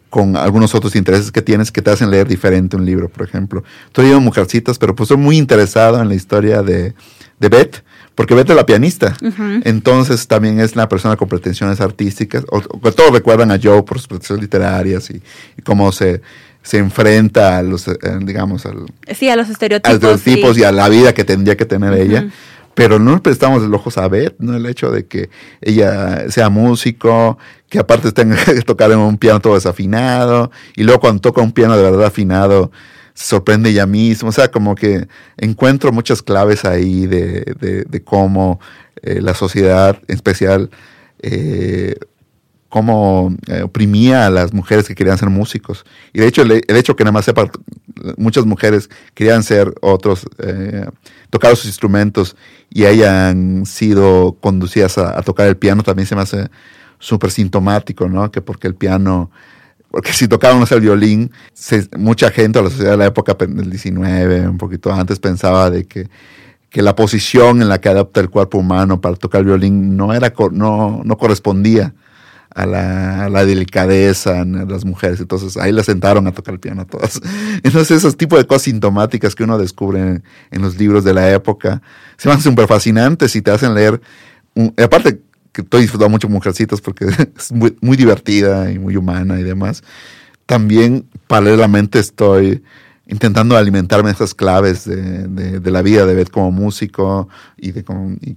con 0.09 0.37
algunos 0.37 0.73
otros 0.75 0.95
intereses 0.95 1.29
que 1.29 1.41
tienes 1.41 1.73
que 1.73 1.81
te 1.81 1.91
hacen 1.91 2.09
leer 2.09 2.25
diferente 2.25 2.77
un 2.77 2.85
libro, 2.85 3.09
por 3.09 3.27
ejemplo. 3.27 3.65
Estoy 3.87 4.05
leyendo 4.05 4.21
Mujercitas, 4.21 4.77
pero 4.77 4.95
pues 4.95 5.09
estoy 5.09 5.21
muy 5.21 5.37
interesado 5.37 6.01
en 6.01 6.07
la 6.07 6.15
historia 6.15 6.61
de, 6.61 6.93
de 7.37 7.49
Beth, 7.49 7.83
porque 8.15 8.33
vete 8.33 8.55
la 8.55 8.65
pianista. 8.65 9.15
Entonces 9.63 10.27
también 10.27 10.59
es 10.59 10.73
una 10.73 10.89
persona 10.89 11.15
con 11.17 11.27
pretensiones 11.27 11.81
artísticas. 11.81 12.45
O, 12.49 12.61
todos 12.61 13.11
recuerdan 13.11 13.51
a 13.51 13.59
Joe 13.61 13.83
por 13.83 13.99
sus 13.99 14.07
pretensiones 14.07 14.41
literarias 14.41 15.09
y, 15.09 15.21
cómo 15.63 15.91
se, 15.91 16.21
se 16.63 16.77
enfrenta 16.77 17.57
a 17.57 17.61
los, 17.61 17.87
eh, 17.87 17.97
digamos, 18.21 18.65
al, 18.65 18.85
sí, 19.13 19.29
a 19.29 19.35
los 19.35 19.49
estereotipos. 19.49 19.93
estereotipos 19.93 20.57
y 20.57 20.63
a 20.63 20.71
la 20.71 20.89
vida 20.89 21.13
que 21.13 21.23
tendría 21.23 21.55
que 21.57 21.65
tener 21.65 21.93
ella 21.93 22.27
pero 22.75 22.99
no 22.99 23.23
prestamos 23.23 23.63
el 23.63 23.73
ojo 23.73 23.89
a 23.99 24.07
Beth, 24.07 24.35
¿no? 24.37 24.55
El 24.55 24.65
hecho 24.65 24.91
de 24.91 25.07
que 25.07 25.29
ella 25.61 26.29
sea 26.29 26.49
músico, 26.49 27.39
que 27.69 27.79
aparte 27.79 28.11
tenga 28.11 28.35
que 28.45 28.61
tocar 28.61 28.91
en 28.91 28.99
un 28.99 29.17
piano 29.17 29.39
todo 29.39 29.55
desafinado, 29.55 30.51
y 30.75 30.83
luego 30.83 30.99
cuando 30.99 31.21
toca 31.21 31.41
un 31.41 31.53
piano 31.53 31.75
de 31.75 31.83
verdad 31.83 32.05
afinado, 32.05 32.71
sorprende 33.15 33.71
ella 33.71 33.87
misma. 33.87 34.29
O 34.29 34.31
sea, 34.31 34.51
como 34.51 34.75
que 34.75 35.07
encuentro 35.37 35.91
muchas 35.91 36.21
claves 36.21 36.65
ahí 36.65 37.07
de, 37.07 37.85
de, 37.89 38.03
cómo 38.03 38.59
eh, 39.01 39.21
la 39.21 39.33
sociedad, 39.33 39.99
en 40.07 40.15
especial, 40.15 40.69
eh, 41.19 41.95
cómo 42.75 43.33
eh, 43.47 43.61
oprimía 43.61 44.25
a 44.25 44.29
las 44.29 44.51
mujeres 44.51 44.85
que 44.85 44.95
querían 44.95 45.17
ser 45.17 45.29
músicos. 45.29 45.85
Y 46.11 46.19
de 46.19 46.27
hecho, 46.27 46.41
el, 46.41 46.61
hecho 46.67 46.97
que 46.97 47.05
nada 47.05 47.13
más 47.13 47.23
sepa, 47.23 47.49
muchas 48.17 48.45
mujeres 48.45 48.89
querían 49.13 49.43
ser 49.43 49.73
otros, 49.79 50.25
eh, 50.39 50.85
tocar 51.29 51.55
sus 51.55 51.67
instrumentos 51.67 52.35
y 52.69 52.83
hayan 52.83 53.65
sido 53.65 54.35
conducidas 54.41 54.97
a, 54.97 55.21
tocar 55.21 55.47
el 55.47 55.55
piano, 55.55 55.83
también 55.83 56.05
se 56.05 56.17
me 56.17 56.21
hace 56.23 56.49
súper 56.99 57.31
sintomático, 57.31 58.09
¿no? 58.09 58.29
Que 58.29 58.41
porque 58.41 58.67
el 58.67 58.75
piano, 58.75 59.31
porque 59.95 60.11
si 60.11 60.27
tocaban 60.27 60.61
el 60.69 60.81
violín, 60.81 61.31
mucha 61.97 62.29
gente, 62.29 62.59
a 62.59 62.63
la 62.63 62.69
sociedad 62.69 62.91
de 62.91 62.97
la 62.97 63.05
época 63.05 63.33
del 63.33 63.69
19, 63.69 64.49
un 64.49 64.57
poquito 64.57 64.91
antes, 64.91 65.19
pensaba 65.19 65.69
de 65.69 65.85
que 65.85 66.09
que 66.69 66.81
la 66.81 66.97
posición 66.97 67.61
en 67.61 67.69
la 67.69 67.79
que 67.79 67.87
adapta 67.87 68.19
el 68.19 68.29
cuerpo 68.29 68.57
humano 68.57 68.99
para 68.99 69.15
tocar 69.15 69.39
el 69.39 69.45
violín 69.45 69.95
no 69.95 70.13
era 70.13 70.33
no, 70.51 71.01
no 71.05 71.17
correspondía 71.17 71.93
a 72.53 72.65
la, 72.65 73.45
delicadeza 73.45 74.41
en 74.41 74.67
las 74.67 74.83
mujeres. 74.83 75.21
Entonces 75.21 75.55
ahí 75.55 75.71
las 75.71 75.85
sentaron 75.85 76.27
a 76.27 76.33
tocar 76.33 76.55
el 76.55 76.59
piano 76.59 76.81
a 76.81 76.85
todas. 76.85 77.21
Entonces 77.63 77.91
esos 77.91 78.17
tipos 78.17 78.37
de 78.37 78.45
cosas 78.45 78.63
sintomáticas 78.63 79.33
que 79.33 79.45
uno 79.45 79.57
descubre 79.57 80.21
en, 80.51 80.61
los 80.61 80.77
libros 80.77 81.05
de 81.05 81.13
la 81.13 81.31
época 81.31 81.81
se 82.17 82.27
van 82.27 82.41
súper 82.41 82.67
fascinantes 82.67 83.33
y 83.37 83.41
te 83.41 83.51
hacen 83.51 83.73
leer. 83.73 84.01
aparte 84.83 85.21
que 85.55 85.61
estoy 85.61 85.83
disfrutando 85.83 86.09
mucho 86.09 86.27
Mujercitas 86.27 86.81
porque 86.81 87.05
es 87.37 87.51
muy, 87.51 87.95
divertida 87.95 88.69
y 88.71 88.77
muy 88.77 88.97
humana 88.97 89.39
y 89.39 89.43
demás. 89.43 89.83
También 90.45 91.05
paralelamente 91.27 91.97
estoy 91.97 92.61
intentando 93.07 93.55
alimentarme 93.55 94.09
de 94.09 94.15
esas 94.15 94.33
claves 94.33 94.83
de, 94.85 95.71
la 95.71 95.81
vida 95.81 96.05
de 96.05 96.13
Beth 96.13 96.29
como 96.29 96.51
músico 96.51 97.29
y, 97.55 97.71
de 97.71 97.85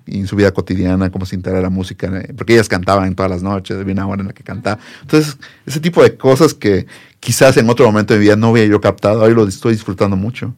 en 0.07 0.27
su 0.27 0.37
vida 0.37 0.53
cotidiana, 0.53 1.11
cómo 1.11 1.27
se 1.27 1.35
integra 1.35 1.61
la 1.61 1.71
música, 1.71 2.11
porque 2.37 2.53
ellas 2.53 2.69
cantaban 2.69 3.15
todas 3.15 3.31
las 3.31 3.43
noches, 3.43 3.77
había 3.79 3.95
una 3.95 4.07
hora 4.07 4.21
en 4.21 4.29
la 4.29 4.35
que 4.35 4.45
cantaba. 4.45 4.79
Entonces, 5.03 5.39
ese 5.67 5.81
tipo 5.81 6.03
de 6.03 6.17
cosas 6.17 6.55
que 6.55 6.87
quizás 7.19 7.57
en 7.57 7.69
otro 7.69 7.87
momento 7.87 8.15
de 8.15 8.21
mi 8.21 8.27
vida 8.27 8.37
no 8.37 8.49
había 8.49 8.67
yo 8.67 8.81
captado, 8.81 9.23
hoy 9.23 9.35
lo 9.35 9.49
estoy 9.49 9.73
disfrutando 9.73 10.17
mucho. 10.17 10.55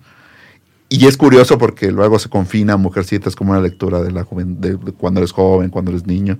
Y 0.90 1.06
es 1.06 1.16
curioso 1.16 1.56
porque 1.56 1.90
luego 1.90 2.18
se 2.18 2.28
confina 2.28 2.74
a 2.74 2.76
Mujercitas 2.76 3.34
como 3.34 3.52
una 3.52 3.60
lectura 3.60 4.02
de, 4.02 4.10
la 4.10 4.26
de 4.30 4.76
cuando 4.98 5.20
eres 5.20 5.32
joven, 5.32 5.70
cuando 5.70 5.92
eres 5.92 6.06
niño 6.06 6.38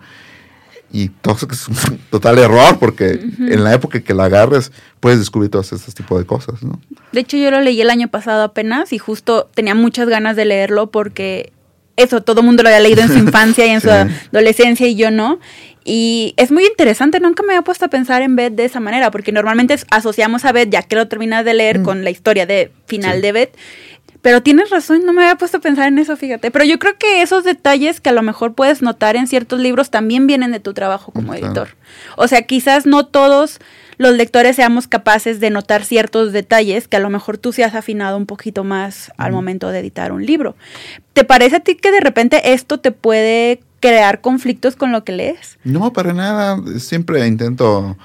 y 0.93 1.09
todo 1.09 1.37
eso 1.37 1.47
es 1.51 1.69
un 1.69 1.99
total 2.11 2.39
error 2.39 2.79
porque 2.79 3.21
en 3.39 3.65
la 3.65 3.73
época 3.75 4.01
que 4.01 4.15
la 4.15 4.25
agarres 4.25 4.73
puedes 4.99 5.19
descubrir 5.19 5.51
todos 5.51 5.73
estos 5.73 5.95
tipos 5.95 6.19
de 6.19 6.27
cosas, 6.27 6.63
¿no? 6.63 6.81
De 7.13 7.21
hecho 7.21 7.37
yo 7.37 7.51
lo 7.51 7.61
leí 7.61 7.81
el 7.81 7.91
año 7.91 8.09
pasado 8.09 8.43
apenas 8.43 8.93
y 8.93 8.99
justo 8.99 9.49
tenía 9.55 9.75
muchas 9.75 10.09
ganas 10.09 10.37
de 10.37 10.45
leerlo 10.45 10.91
porque 10.91 11.53
eso 11.97 12.23
todo 12.23 12.41
el 12.41 12.47
mundo 12.47 12.63
lo 12.63 12.71
había 12.71 12.81
leído 12.81 13.03
en 13.03 13.09
su 13.09 13.19
infancia 13.19 13.67
y 13.67 13.71
en 13.71 13.81
su 13.81 13.91
adolescencia 13.91 14.87
y 14.89 14.97
yo 14.97 15.11
no. 15.11 15.39
Y 15.85 16.35
es 16.37 16.51
muy 16.51 16.67
interesante, 16.67 17.21
nunca 17.21 17.43
me 17.43 17.55
había 17.55 17.63
puesto 17.63 17.87
a 17.87 17.89
pensar 17.89 18.23
en 18.23 18.37
Beth 18.37 18.55
de 18.55 18.65
esa 18.65 18.81
manera, 18.81 19.11
porque 19.11 19.33
normalmente 19.33 19.77
asociamos 19.91 20.45
a 20.45 20.53
Beth, 20.53 20.71
ya 20.71 20.83
que 20.83 20.95
lo 20.95 21.09
terminas 21.09 21.45
de 21.45 21.55
leer, 21.55 21.79
mm. 21.79 21.83
con 21.83 22.05
la 22.05 22.11
historia 22.11 22.47
de 22.47 22.71
final 22.87 23.23
de 23.23 23.33
Beth. 23.33 23.57
Pero 24.23 24.43
tienes 24.43 24.71
razón, 24.71 25.05
no 25.07 25.13
me 25.13 25.23
había 25.23 25.37
puesto 25.37 25.59
a 25.59 25.61
pensar 25.61 25.89
en 25.89 25.99
eso, 25.99 26.17
fíjate. 26.17 26.51
Pero 26.51 26.65
yo 26.65 26.79
creo 26.79 26.97
que 26.99 27.23
esos 27.23 27.45
detalles 27.45 28.01
que 28.01 28.11
a 28.11 28.13
lo 28.13 28.23
mejor 28.23 28.55
puedes 28.55 28.83
notar 28.83 29.17
en 29.17 29.27
ciertos 29.27 29.61
libros 29.61 29.91
también 29.91 30.27
vienen 30.27 30.53
de 30.53 30.61
tu 30.61 30.75
trabajo 30.75 31.13
como 31.13 31.35
editor. 31.35 31.69
O 32.17 32.29
sea, 32.29 32.43
quizás 32.43 32.85
no 32.85 33.07
todos 33.07 33.61
los 33.97 34.15
lectores 34.15 34.57
seamos 34.57 34.89
capaces 34.89 35.41
de 35.41 35.51
notar 35.51 35.85
ciertos 35.85 36.33
detalles 36.33 36.89
que 36.89 36.97
a 36.97 37.01
lo 37.01 37.11
mejor 37.11 37.39
tú 37.39 37.53
se 37.53 37.65
has 37.65 37.75
afinado 37.75 38.17
un 38.17 38.27
poquito 38.27 38.65
más 38.65 39.13
al 39.17 39.33
momento 39.33 39.69
de 39.69 39.79
editar 39.79 40.13
un 40.13 40.25
libro. 40.25 40.55
¿Te 41.13 41.25
parece 41.25 41.57
a 41.57 41.61
ti 41.61 41.75
que 41.77 41.91
de 41.91 42.01
repente 42.01 42.53
esto 42.53 42.79
te 42.79 42.93
puede 42.93 43.61
crear 43.81 44.21
conflictos 44.21 44.77
con 44.77 44.93
lo 44.93 45.05
que 45.05 45.13
lees? 45.13 45.59
No, 45.65 45.93
para 45.93 46.13
nada. 46.13 46.59
Siempre 46.79 47.27
intento 47.27 47.97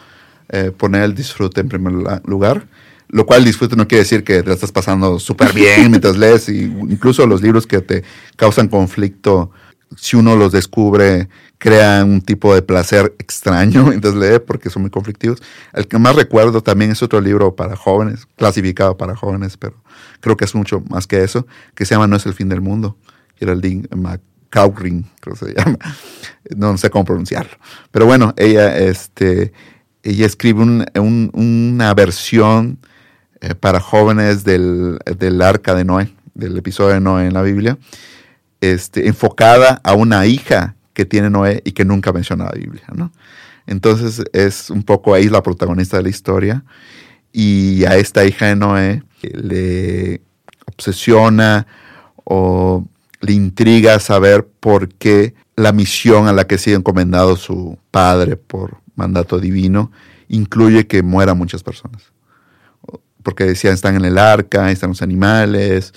eh, 0.50 0.72
poner 0.76 1.04
el 1.04 1.16
disfrute 1.16 1.62
en 1.62 1.70
primer 1.70 1.94
lugar 2.26 2.68
lo 3.08 3.26
cual 3.26 3.44
disfrute 3.44 3.76
no 3.76 3.88
quiere 3.88 4.04
decir 4.04 4.24
que 4.24 4.42
te 4.42 4.50
la 4.50 4.56
estás 4.56 4.72
pasando 4.72 5.20
súper 5.20 5.54
bien 5.54 5.90
mientras 5.90 6.18
lees, 6.18 6.50
y 6.50 6.64
incluso 6.64 7.26
los 7.26 7.42
libros 7.42 7.68
que 7.68 7.82
te 7.82 8.04
causan 8.36 8.68
conflicto, 8.68 9.52
si 9.96 10.16
uno 10.16 10.36
los 10.36 10.52
descubre, 10.52 11.30
crean 11.58 12.10
un 12.10 12.22
tipo 12.22 12.54
de 12.54 12.62
placer 12.62 13.16
extraño 13.18 13.86
mientras 13.88 14.16
lee 14.16 14.40
porque 14.46 14.70
son 14.70 14.84
muy 14.84 14.92
conflictivos. 14.92 15.42
El 15.74 15.88
que 15.88 15.98
más 15.98 16.16
recuerdo 16.16 16.62
también 16.62 16.92
es 16.92 17.02
otro 17.02 17.22
libro 17.22 17.56
para 17.56 17.76
jóvenes, 17.76 18.28
clasificado 18.36 18.98
para 18.98 19.16
jóvenes, 19.16 19.58
pero 19.58 19.76
creo 20.20 20.38
que 20.38 20.46
es 20.46 20.56
mucho 20.56 20.84
más 20.90 21.08
que 21.08 21.24
eso, 21.24 21.48
que 21.74 21.86
se 21.86 21.96
llama 21.96 22.08
No 22.08 22.18
es 22.18 22.26
el 22.26 22.34
fin 22.34 22.50
del 22.50 22.62
mundo. 22.62 22.98
Geraldine 23.38 23.88
McCaughring, 23.96 25.06
creo 25.20 25.36
que 25.36 25.46
se 25.46 25.54
llama. 25.54 25.78
No 26.56 26.78
sé 26.78 26.90
cómo 26.90 27.06
pronunciarlo. 27.06 27.58
Pero 27.92 28.06
bueno, 28.06 28.34
ella, 28.38 28.78
este, 28.78 29.52
ella 30.04 30.26
escribe 30.26 30.62
una 31.34 31.94
versión 31.94 32.80
eh, 33.42 33.54
para 33.54 33.80
jóvenes 33.80 34.44
del, 34.44 35.00
arca 35.42 35.76
de 35.76 35.84
Noé, 35.84 36.14
del 36.34 36.58
episodio 36.58 36.94
de 36.94 37.02
Noé 37.02 37.28
en 37.28 37.34
la 37.34 37.42
Biblia, 37.42 37.78
este, 38.62 39.08
enfocada 39.08 39.82
a 39.84 39.94
una 39.94 40.26
hija 40.26 40.76
que 40.94 41.06
tiene 41.06 41.30
Noé 41.30 41.62
y 41.66 41.74
que 41.74 41.86
nunca 41.86 42.14
menciona 42.14 42.46
la 42.46 42.52
Biblia. 42.52 42.86
¿no? 42.94 43.12
Entonces 43.68 44.24
es 44.32 44.70
un 44.70 44.84
poco 44.84 45.14
ahí 45.14 45.28
la 45.28 45.44
protagonista 45.44 45.98
de 45.98 46.04
la 46.04 46.10
historia 46.10 46.64
y 47.34 47.84
a 47.86 47.98
esta 47.98 48.26
hija 48.26 48.48
de 48.48 48.56
Noé 48.56 49.04
le 49.22 50.22
obsesiona 50.66 51.68
o 52.24 52.86
le 53.20 53.34
intriga 53.34 54.00
saber 54.00 54.48
por 54.60 54.90
qué 54.90 55.34
la 55.56 55.72
misión 55.72 56.28
a 56.28 56.34
la 56.34 56.48
que 56.48 56.58
sigue 56.58 56.78
encomendado 56.78 57.36
su 57.36 57.78
padre 57.92 58.38
por 58.38 58.78
mandato 58.96 59.40
divino 59.40 59.92
incluye 60.30 60.88
que 60.88 61.04
mueran 61.04 61.38
muchas 61.38 61.64
personas 61.64 62.15
porque 63.26 63.44
decían, 63.44 63.74
están 63.74 63.96
en 63.96 64.06
el 64.06 64.20
arca, 64.20 64.70
están 64.70 64.92
los 64.92 65.02
animales, 65.02 65.94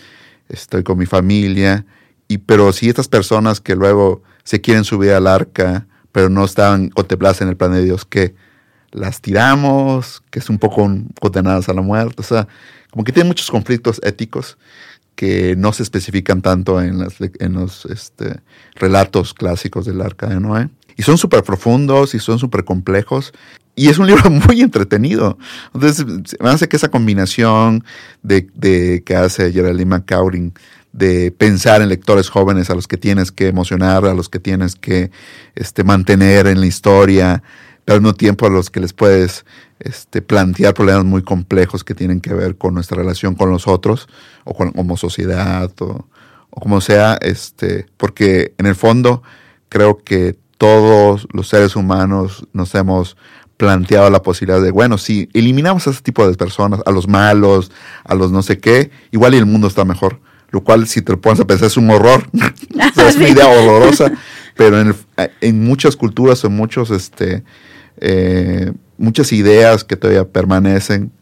estoy 0.48 0.82
con 0.82 0.96
mi 0.96 1.04
familia. 1.04 1.84
Y, 2.26 2.38
pero 2.38 2.72
si 2.72 2.88
estas 2.88 3.06
personas 3.06 3.60
que 3.60 3.76
luego 3.76 4.22
se 4.44 4.62
quieren 4.62 4.82
subir 4.82 5.12
al 5.12 5.26
arca, 5.26 5.86
pero 6.10 6.30
no 6.30 6.42
estaban 6.46 6.88
contempladas 6.88 7.42
en 7.42 7.48
el 7.48 7.56
plan 7.56 7.72
de 7.72 7.84
Dios, 7.84 8.06
que 8.06 8.34
las 8.92 9.20
tiramos, 9.20 10.22
que 10.30 10.38
es 10.38 10.48
un 10.48 10.58
poco 10.58 10.90
condenadas 11.20 11.68
a 11.68 11.74
la 11.74 11.82
muerte. 11.82 12.16
O 12.16 12.22
sea, 12.22 12.48
como 12.90 13.04
que 13.04 13.12
tiene 13.12 13.28
muchos 13.28 13.50
conflictos 13.50 14.00
éticos 14.02 14.56
que 15.14 15.54
no 15.54 15.74
se 15.74 15.82
especifican 15.82 16.40
tanto 16.40 16.80
en, 16.80 17.06
en 17.40 17.52
los 17.52 17.84
este, 17.84 18.40
relatos 18.74 19.34
clásicos 19.34 19.84
del 19.84 20.00
arca 20.00 20.28
de 20.28 20.40
Noé. 20.40 20.70
Y 20.98 21.02
son 21.04 21.16
súper 21.16 21.42
profundos 21.42 22.14
y 22.14 22.18
son 22.18 22.38
súper 22.38 22.64
complejos 22.64 23.32
y 23.78 23.88
es 23.88 23.98
un 23.98 24.08
libro 24.08 24.28
muy 24.48 24.60
entretenido. 24.60 25.38
Entonces, 25.72 26.04
me 26.40 26.50
hace 26.50 26.68
que 26.68 26.76
esa 26.76 26.90
combinación 26.90 27.84
de, 28.22 28.48
de 28.54 29.02
que 29.06 29.16
hace 29.16 29.52
Geraldine 29.52 29.88
McCauring 29.88 30.52
de 30.92 31.30
pensar 31.30 31.80
en 31.80 31.88
lectores 31.88 32.28
jóvenes 32.28 32.70
a 32.70 32.74
los 32.74 32.88
que 32.88 32.96
tienes 32.96 33.30
que 33.30 33.46
emocionar, 33.46 34.04
a 34.04 34.14
los 34.14 34.28
que 34.28 34.40
tienes 34.40 34.74
que 34.74 35.10
este, 35.54 35.84
mantener 35.84 36.48
en 36.48 36.60
la 36.60 36.66
historia, 36.66 37.42
pero 37.84 37.96
al 37.96 38.02
mismo 38.02 38.14
tiempo 38.14 38.46
a 38.46 38.50
los 38.50 38.68
que 38.68 38.80
les 38.80 38.92
puedes 38.92 39.44
este, 39.78 40.22
plantear 40.22 40.74
problemas 40.74 41.04
muy 41.04 41.22
complejos 41.22 41.84
que 41.84 41.94
tienen 41.94 42.20
que 42.20 42.34
ver 42.34 42.56
con 42.56 42.74
nuestra 42.74 42.96
relación 42.96 43.36
con 43.36 43.50
los 43.50 43.68
otros, 43.68 44.08
o 44.44 44.54
con, 44.54 44.72
como 44.72 44.96
sociedad, 44.96 45.70
o, 45.80 46.08
o 46.50 46.60
como 46.60 46.80
sea, 46.80 47.16
este, 47.20 47.86
porque 47.96 48.54
en 48.58 48.66
el 48.66 48.74
fondo 48.74 49.22
creo 49.68 49.98
que 49.98 50.36
todos 50.58 51.26
los 51.32 51.48
seres 51.48 51.76
humanos 51.76 52.46
nos 52.52 52.74
hemos 52.74 53.16
planteado 53.56 54.10
la 54.10 54.22
posibilidad 54.22 54.62
de, 54.62 54.70
bueno, 54.70 54.98
si 54.98 55.28
eliminamos 55.32 55.86
a 55.86 55.90
ese 55.90 56.02
tipo 56.02 56.26
de 56.28 56.34
personas, 56.36 56.80
a 56.86 56.90
los 56.90 57.08
malos, 57.08 57.72
a 58.04 58.14
los 58.14 58.30
no 58.30 58.42
sé 58.42 58.58
qué, 58.58 58.90
igual 59.10 59.34
y 59.34 59.38
el 59.38 59.46
mundo 59.46 59.66
está 59.66 59.84
mejor. 59.84 60.20
Lo 60.50 60.62
cual, 60.62 60.86
si 60.86 61.02
te 61.02 61.12
lo 61.12 61.20
pones 61.20 61.40
a 61.40 61.46
pensar, 61.46 61.66
es 61.66 61.76
un 61.76 61.90
horror. 61.90 62.26
es 62.32 63.16
una 63.16 63.28
idea 63.28 63.46
horrorosa. 63.46 64.12
Pero 64.56 64.80
en, 64.80 64.94
en 65.40 65.64
muchas 65.64 65.94
culturas, 65.94 66.42
en 66.44 66.52
muchos, 66.56 66.90
este, 66.90 67.44
eh, 68.00 68.72
muchas 68.96 69.32
ideas 69.32 69.84
que 69.84 69.96
todavía 69.96 70.26
permanecen, 70.26 71.12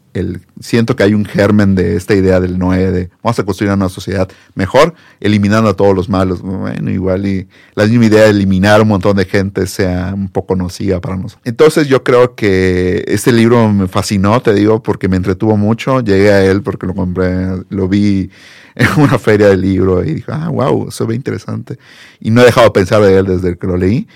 siento 0.59 0.95
que 0.95 1.03
hay 1.03 1.13
un 1.13 1.25
germen 1.25 1.75
de 1.75 1.95
esta 1.95 2.13
idea 2.15 2.39
del 2.39 2.57
Noé 2.57 2.91
de 2.91 3.09
vamos 3.21 3.37
a 3.39 3.43
construir 3.43 3.71
una 3.73 3.89
sociedad 3.89 4.29
mejor, 4.55 4.93
eliminando 5.19 5.69
a 5.69 5.75
todos 5.75 5.95
los 5.95 6.09
malos. 6.09 6.41
Bueno, 6.41 6.91
igual 6.91 7.25
y 7.25 7.47
la 7.75 7.85
misma 7.85 8.05
idea 8.05 8.23
de 8.23 8.29
eliminar 8.29 8.81
un 8.81 8.89
montón 8.89 9.17
de 9.17 9.25
gente 9.25 9.67
sea 9.67 10.13
un 10.13 10.29
poco 10.29 10.55
nociva 10.55 11.01
para 11.01 11.15
nosotros. 11.15 11.41
Entonces 11.45 11.87
yo 11.87 12.03
creo 12.03 12.35
que 12.35 13.03
este 13.07 13.31
libro 13.31 13.71
me 13.71 13.87
fascinó, 13.87 14.41
te 14.41 14.53
digo, 14.53 14.81
porque 14.83 15.07
me 15.07 15.17
entretuvo 15.17 15.57
mucho. 15.57 16.01
Llegué 16.01 16.31
a 16.31 16.43
él 16.43 16.61
porque 16.61 16.87
lo 16.87 16.93
compré, 16.93 17.47
lo 17.69 17.87
vi 17.87 18.29
en 18.75 18.87
una 18.97 19.17
feria 19.19 19.47
de 19.47 19.57
libro 19.57 20.03
y 20.03 20.15
dije, 20.15 20.31
ah, 20.31 20.49
wow, 20.49 20.89
eso 20.89 21.07
ve 21.07 21.15
interesante. 21.15 21.77
Y 22.19 22.31
no 22.31 22.41
he 22.41 22.45
dejado 22.45 22.67
de 22.67 22.71
pensar 22.71 23.01
de 23.01 23.17
él 23.17 23.25
desde 23.25 23.57
que 23.57 23.67
lo 23.67 23.77
leí 23.77 24.07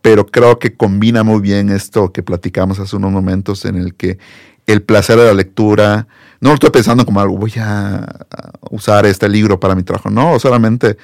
pero 0.00 0.26
creo 0.26 0.58
que 0.58 0.74
combina 0.74 1.22
muy 1.22 1.40
bien 1.40 1.70
esto 1.70 2.12
que 2.12 2.22
platicamos 2.22 2.78
hace 2.78 2.96
unos 2.96 3.12
momentos 3.12 3.64
en 3.64 3.76
el 3.76 3.94
que 3.94 4.18
el 4.68 4.82
placer 4.82 5.18
de 5.18 5.24
la 5.24 5.34
lectura, 5.34 6.06
no 6.40 6.50
lo 6.50 6.54
estoy 6.54 6.70
pensando 6.70 7.04
como 7.04 7.20
algo, 7.20 7.36
voy 7.36 7.52
a 7.58 8.26
usar 8.70 9.06
este 9.06 9.28
libro 9.28 9.58
para 9.58 9.74
mi 9.74 9.82
trabajo, 9.82 10.10
no, 10.10 10.38
solamente 10.38 10.96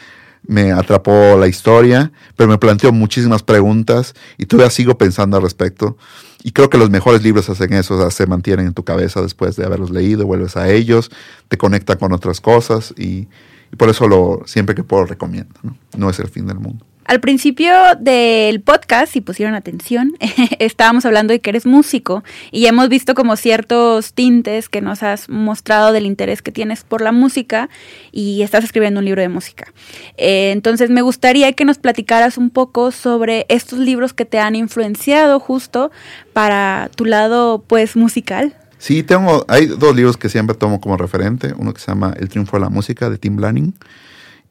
me 0.47 0.73
atrapó 0.73 1.37
la 1.39 1.49
historia, 1.49 2.13
pero 2.37 2.51
me 2.51 2.59
planteó 2.59 2.93
muchísimas 2.93 3.43
preguntas 3.43 4.15
y 4.37 4.47
todavía 4.47 4.71
sigo 4.71 4.99
pensando 4.99 5.39
al 5.39 5.43
respecto. 5.43 5.97
Y 6.43 6.53
creo 6.53 6.69
que 6.69 6.77
los 6.77 6.91
mejores 6.91 7.23
libros 7.23 7.49
hacen 7.49 7.73
eso, 7.73 8.11
se 8.11 8.27
mantienen 8.27 8.67
en 8.67 8.75
tu 8.75 8.85
cabeza 8.85 9.23
después 9.23 9.57
de 9.57 9.65
haberlos 9.65 9.91
leído, 9.91 10.27
vuelves 10.27 10.59
a 10.59 10.69
ellos, 10.71 11.11
te 11.49 11.57
conectan 11.57 11.97
con 11.97 12.13
otras 12.13 12.43
cosas 12.43 12.93
y, 12.99 13.29
por 13.79 13.89
eso 13.89 14.07
lo, 14.07 14.43
siempre 14.45 14.75
que 14.75 14.85
puedo 14.85 15.07
recomiendo. 15.07 15.55
¿no? 15.63 15.77
no 15.97 16.11
es 16.11 16.19
el 16.21 16.29
fin 16.29 16.47
del 16.47 16.59
mundo. 16.59 16.85
Al 17.07 17.21
principio 17.21 17.75
del 18.01 18.63
podcast, 18.63 19.13
si 19.13 19.21
pusieron 19.21 19.55
atención, 19.55 20.15
estábamos 20.59 21.05
hablando 21.05 21.33
de 21.33 21.41
que 21.41 21.51
eres 21.51 21.67
músico 21.67 22.25
y 22.51 22.65
hemos 22.65 22.89
visto 22.89 23.15
como 23.15 23.37
ciertos 23.37 24.15
tintes 24.15 24.71
que 24.71 24.81
nos 24.81 25.03
has 25.03 25.29
mostrado 25.29 25.93
del 25.93 26.07
interés 26.07 26.41
que 26.41 26.51
tienes 26.51 26.83
por 26.83 27.03
la 27.03 27.13
música 27.13 27.69
y 28.11 28.41
estás 28.41 28.65
escribiendo 28.65 29.01
un 29.01 29.05
libro 29.05 29.21
de 29.21 29.29
música. 29.29 29.71
Eh, 30.17 30.51
entonces 30.53 30.89
me 30.89 31.03
gustaría 31.03 31.53
que 31.53 31.67
nos 31.67 31.77
platicaras 31.77 32.39
un 32.39 32.49
poco 32.49 32.91
sobre 32.91 33.45
estos 33.51 33.79
libros 33.79 34.15
que 34.15 34.25
te 34.25 34.39
han 34.39 34.55
influenciado 34.55 35.41
justo 35.41 35.91
para 36.33 36.91
tu 36.97 37.05
lado 37.05 37.63
pues 37.67 37.97
musical. 37.97 38.57
Sí, 38.79 39.03
tengo, 39.03 39.45
hay 39.49 39.67
dos 39.67 39.95
libros 39.95 40.17
que 40.17 40.31
siempre 40.31 40.57
tomo 40.57 40.81
como 40.81 40.97
referente, 40.97 41.53
uno 41.59 41.75
que 41.75 41.81
se 41.81 41.89
llama 41.89 42.15
El 42.19 42.31
triunfo 42.31 42.57
de 42.57 42.63
la 42.63 42.71
música 42.71 43.11
de 43.11 43.19
Tim 43.19 43.39
Lanning 43.39 43.75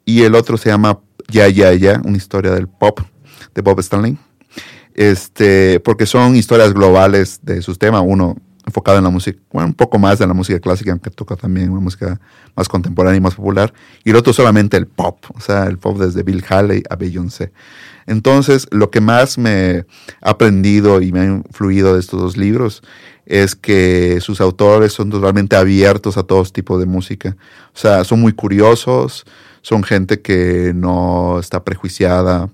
y 0.06 0.22
el 0.24 0.36
otro 0.36 0.58
se 0.58 0.70
llama 0.70 1.00
ya, 1.34 1.50
ya, 1.50 1.74
ya, 1.74 2.00
una 2.06 2.16
historia 2.16 2.52
del 2.52 2.68
pop 2.68 3.00
de 3.56 3.62
Bob 3.62 3.80
Stanley. 3.80 4.18
Este, 4.94 5.80
porque 5.80 6.06
son 6.06 6.36
historias 6.36 6.74
globales 6.74 7.40
de 7.42 7.64
sus 7.64 7.80
temas. 7.80 8.04
Uno 8.06 8.38
enfocado 8.66 8.98
en 9.00 9.04
la 9.04 9.10
música, 9.10 9.38
bueno, 9.52 9.68
un 9.68 9.74
poco 9.74 10.00
más 10.00 10.22
en 10.22 10.28
la 10.30 10.34
música 10.34 10.60
clásica, 10.60 10.92
aunque 10.92 11.10
toca 11.10 11.36
también 11.36 11.70
una 11.70 11.82
música 11.82 12.22
más 12.56 12.70
contemporánea 12.70 13.18
y 13.18 13.22
más 13.22 13.36
popular. 13.36 13.74
Y 14.04 14.12
el 14.12 14.16
otro 14.16 14.32
solamente 14.32 14.78
el 14.78 14.88
pop, 14.88 15.18
o 15.34 15.42
sea, 15.42 15.66
el 15.66 15.80
pop 15.80 15.98
desde 15.98 16.24
Bill 16.24 16.46
Haley 16.48 16.84
a 16.90 16.96
Beyoncé. 16.96 17.52
Entonces, 18.06 18.68
lo 18.72 18.92
que 18.92 19.02
más 19.02 19.38
me 19.38 19.86
ha 20.22 20.30
aprendido 20.30 21.02
y 21.02 21.12
me 21.12 21.20
ha 21.22 21.26
influido 21.26 21.96
de 21.96 22.00
estos 22.00 22.22
dos 22.22 22.38
libros 22.38 22.84
es 23.26 23.56
que 23.56 24.20
sus 24.22 24.40
autores 24.40 24.94
son 24.94 25.10
totalmente 25.10 25.56
abiertos 25.56 26.18
a 26.18 26.24
todos 26.24 26.54
tipos 26.54 26.80
de 26.80 26.86
música. 26.86 27.36
O 27.74 27.78
sea, 27.78 28.04
son 28.04 28.22
muy 28.22 28.34
curiosos, 28.34 29.26
son 29.64 29.84
gente 29.84 30.22
que 30.22 30.74
no 30.76 31.40
está 31.40 31.64
prejuiciada, 31.64 32.50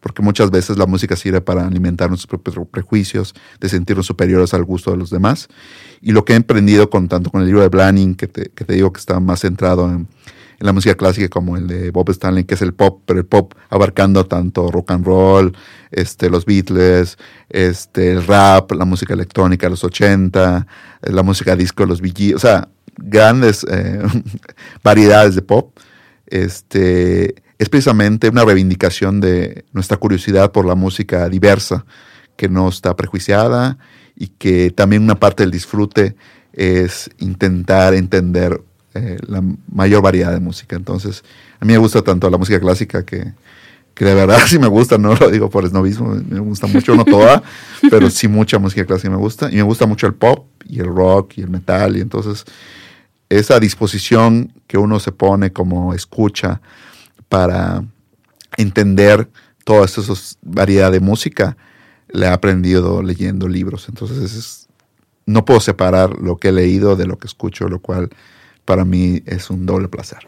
porque 0.00 0.22
muchas 0.22 0.50
veces 0.50 0.78
la 0.78 0.86
música 0.86 1.14
sirve 1.14 1.40
para 1.40 1.66
alimentar 1.66 2.08
nuestros 2.08 2.26
propios 2.28 2.66
prejuicios, 2.68 3.34
de 3.60 3.68
sentirnos 3.68 4.06
superiores 4.06 4.54
al 4.54 4.64
gusto 4.64 4.90
de 4.90 4.96
los 4.96 5.10
demás. 5.10 5.48
Y 6.00 6.12
lo 6.12 6.24
que 6.24 6.32
he 6.32 6.36
emprendido 6.36 6.88
con 6.88 7.06
tanto 7.06 7.30
con 7.30 7.42
el 7.42 7.46
libro 7.48 7.60
de 7.60 7.68
Blanning, 7.68 8.14
que 8.14 8.26
te, 8.26 8.50
que 8.50 8.64
te 8.64 8.72
digo 8.72 8.92
que 8.92 8.98
está 8.98 9.20
más 9.20 9.40
centrado 9.40 9.88
en, 9.88 10.08
la 10.60 10.72
música 10.72 10.96
clásica 10.96 11.28
como 11.28 11.56
el 11.56 11.68
de 11.68 11.92
Bob 11.92 12.10
Stanley, 12.10 12.42
que 12.42 12.54
es 12.54 12.62
el 12.62 12.74
pop, 12.74 13.02
pero 13.06 13.20
el 13.20 13.26
pop 13.26 13.54
abarcando 13.68 14.26
tanto 14.26 14.72
rock 14.72 14.90
and 14.90 15.06
roll, 15.06 15.56
este, 15.92 16.30
los 16.30 16.46
Beatles, 16.46 17.16
este, 17.48 18.10
el 18.10 18.26
rap, 18.26 18.72
la 18.72 18.84
música 18.84 19.14
electrónica 19.14 19.66
de 19.66 19.70
los 19.70 19.84
80, 19.84 20.66
la 21.02 21.22
música 21.22 21.54
disco 21.54 21.84
de 21.84 21.88
los 21.88 22.00
Bee 22.00 22.34
o 22.34 22.40
sea, 22.40 22.68
grandes 22.96 23.64
eh, 23.70 24.02
variedades 24.82 25.36
de 25.36 25.42
pop 25.42 25.78
este, 26.30 27.34
es 27.58 27.68
precisamente 27.68 28.28
una 28.28 28.44
reivindicación 28.44 29.20
de 29.20 29.64
nuestra 29.72 29.96
curiosidad 29.96 30.52
por 30.52 30.64
la 30.64 30.74
música 30.74 31.28
diversa, 31.28 31.84
que 32.36 32.48
no 32.48 32.68
está 32.68 32.94
prejuiciada 32.94 33.78
y 34.16 34.28
que 34.28 34.70
también 34.70 35.02
una 35.02 35.18
parte 35.18 35.42
del 35.42 35.50
disfrute 35.50 36.14
es 36.52 37.10
intentar 37.18 37.94
entender 37.94 38.60
eh, 38.94 39.18
la 39.26 39.42
mayor 39.72 40.02
variedad 40.02 40.32
de 40.32 40.40
música. 40.40 40.76
Entonces, 40.76 41.24
a 41.60 41.64
mí 41.64 41.72
me 41.72 41.78
gusta 41.78 42.02
tanto 42.02 42.28
la 42.30 42.38
música 42.38 42.60
clásica 42.60 43.04
que, 43.04 43.32
que 43.94 44.04
de 44.04 44.14
verdad 44.14 44.38
sí 44.46 44.58
me 44.58 44.68
gusta, 44.68 44.98
no 44.98 45.14
lo 45.14 45.30
digo 45.30 45.50
por 45.50 45.64
esnovismo, 45.64 46.14
me 46.28 46.40
gusta 46.40 46.66
mucho, 46.66 46.94
no 46.94 47.04
toda, 47.04 47.42
pero 47.90 48.08
sí 48.10 48.28
mucha 48.28 48.58
música 48.58 48.84
clásica 48.84 49.10
me 49.10 49.16
gusta. 49.16 49.50
Y 49.50 49.56
me 49.56 49.62
gusta 49.62 49.86
mucho 49.86 50.06
el 50.06 50.14
pop 50.14 50.46
y 50.68 50.80
el 50.80 50.86
rock 50.86 51.38
y 51.38 51.42
el 51.42 51.50
metal. 51.50 51.96
Y 51.96 52.00
entonces 52.00 52.44
esa 53.28 53.60
disposición 53.60 54.52
que 54.68 54.78
uno 54.78 55.00
se 55.00 55.10
pone 55.10 55.52
como 55.52 55.94
escucha 55.94 56.60
para 57.28 57.82
entender 58.56 59.28
toda 59.64 59.86
esa 59.86 60.02
variedad 60.42 60.92
de 60.92 61.00
música, 61.00 61.56
le 62.08 62.26
he 62.26 62.28
aprendido 62.28 63.02
leyendo 63.02 63.48
libros. 63.48 63.88
Entonces 63.88 64.68
no 65.26 65.44
puedo 65.44 65.60
separar 65.60 66.10
lo 66.20 66.36
que 66.36 66.48
he 66.48 66.52
leído 66.52 66.94
de 66.96 67.06
lo 67.06 67.18
que 67.18 67.26
escucho, 67.26 67.68
lo 67.68 67.80
cual 67.80 68.10
para 68.64 68.84
mí 68.84 69.22
es 69.26 69.50
un 69.50 69.66
doble 69.66 69.88
placer. 69.88 70.20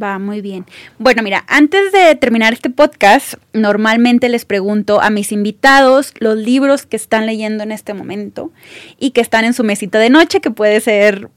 Va, 0.00 0.18
muy 0.18 0.40
bien. 0.40 0.66
Bueno, 0.98 1.22
mira, 1.22 1.44
antes 1.46 1.92
de 1.92 2.16
terminar 2.16 2.52
este 2.52 2.68
podcast, 2.68 3.34
normalmente 3.52 4.28
les 4.28 4.44
pregunto 4.44 5.00
a 5.00 5.10
mis 5.10 5.30
invitados 5.30 6.12
los 6.18 6.36
libros 6.36 6.84
que 6.84 6.96
están 6.96 7.26
leyendo 7.26 7.62
en 7.62 7.70
este 7.70 7.94
momento 7.94 8.50
y 8.98 9.12
que 9.12 9.20
están 9.20 9.44
en 9.44 9.54
su 9.54 9.62
mesita 9.62 10.00
de 10.00 10.10
noche, 10.10 10.40
que 10.40 10.50
puede 10.50 10.80
ser 10.80 11.30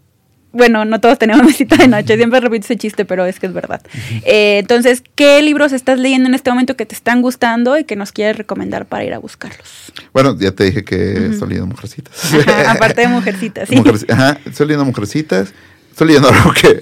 bueno, 0.57 0.83
no 0.85 0.99
todos 0.99 1.17
tenemos 1.17 1.43
mesita 1.45 1.77
de 1.77 1.87
noche, 1.87 2.17
siempre 2.17 2.39
repito 2.39 2.65
ese 2.65 2.75
chiste, 2.75 3.05
pero 3.05 3.25
es 3.25 3.39
que 3.39 3.45
es 3.45 3.53
verdad. 3.53 3.81
Eh, 4.25 4.57
entonces, 4.59 5.03
¿qué 5.15 5.41
libros 5.41 5.71
estás 5.71 5.99
leyendo 5.99 6.27
en 6.27 6.35
este 6.35 6.49
momento 6.49 6.75
que 6.75 6.85
te 6.85 6.95
están 6.95 7.21
gustando 7.21 7.77
y 7.77 7.83
que 7.83 7.95
nos 7.95 8.11
quieres 8.11 8.37
recomendar 8.37 8.85
para 8.85 9.03
ir 9.03 9.13
a 9.13 9.19
buscarlos? 9.19 9.93
Bueno, 10.13 10.37
ya 10.37 10.51
te 10.51 10.65
dije 10.65 10.83
que 10.83 11.27
estoy 11.27 11.49
leyendo 11.49 11.67
Mujercitas. 11.67 12.33
aparte 12.67 13.01
de 13.01 13.07
Mujercitas, 13.07 13.69
sí. 13.69 13.81
ajá, 14.09 14.39
estoy 14.45 14.67
leyendo 14.67 14.85
Mujercitas, 14.85 15.53
estoy 15.91 16.07
leyendo 16.07 16.29
algo 16.29 16.51
que 16.51 16.81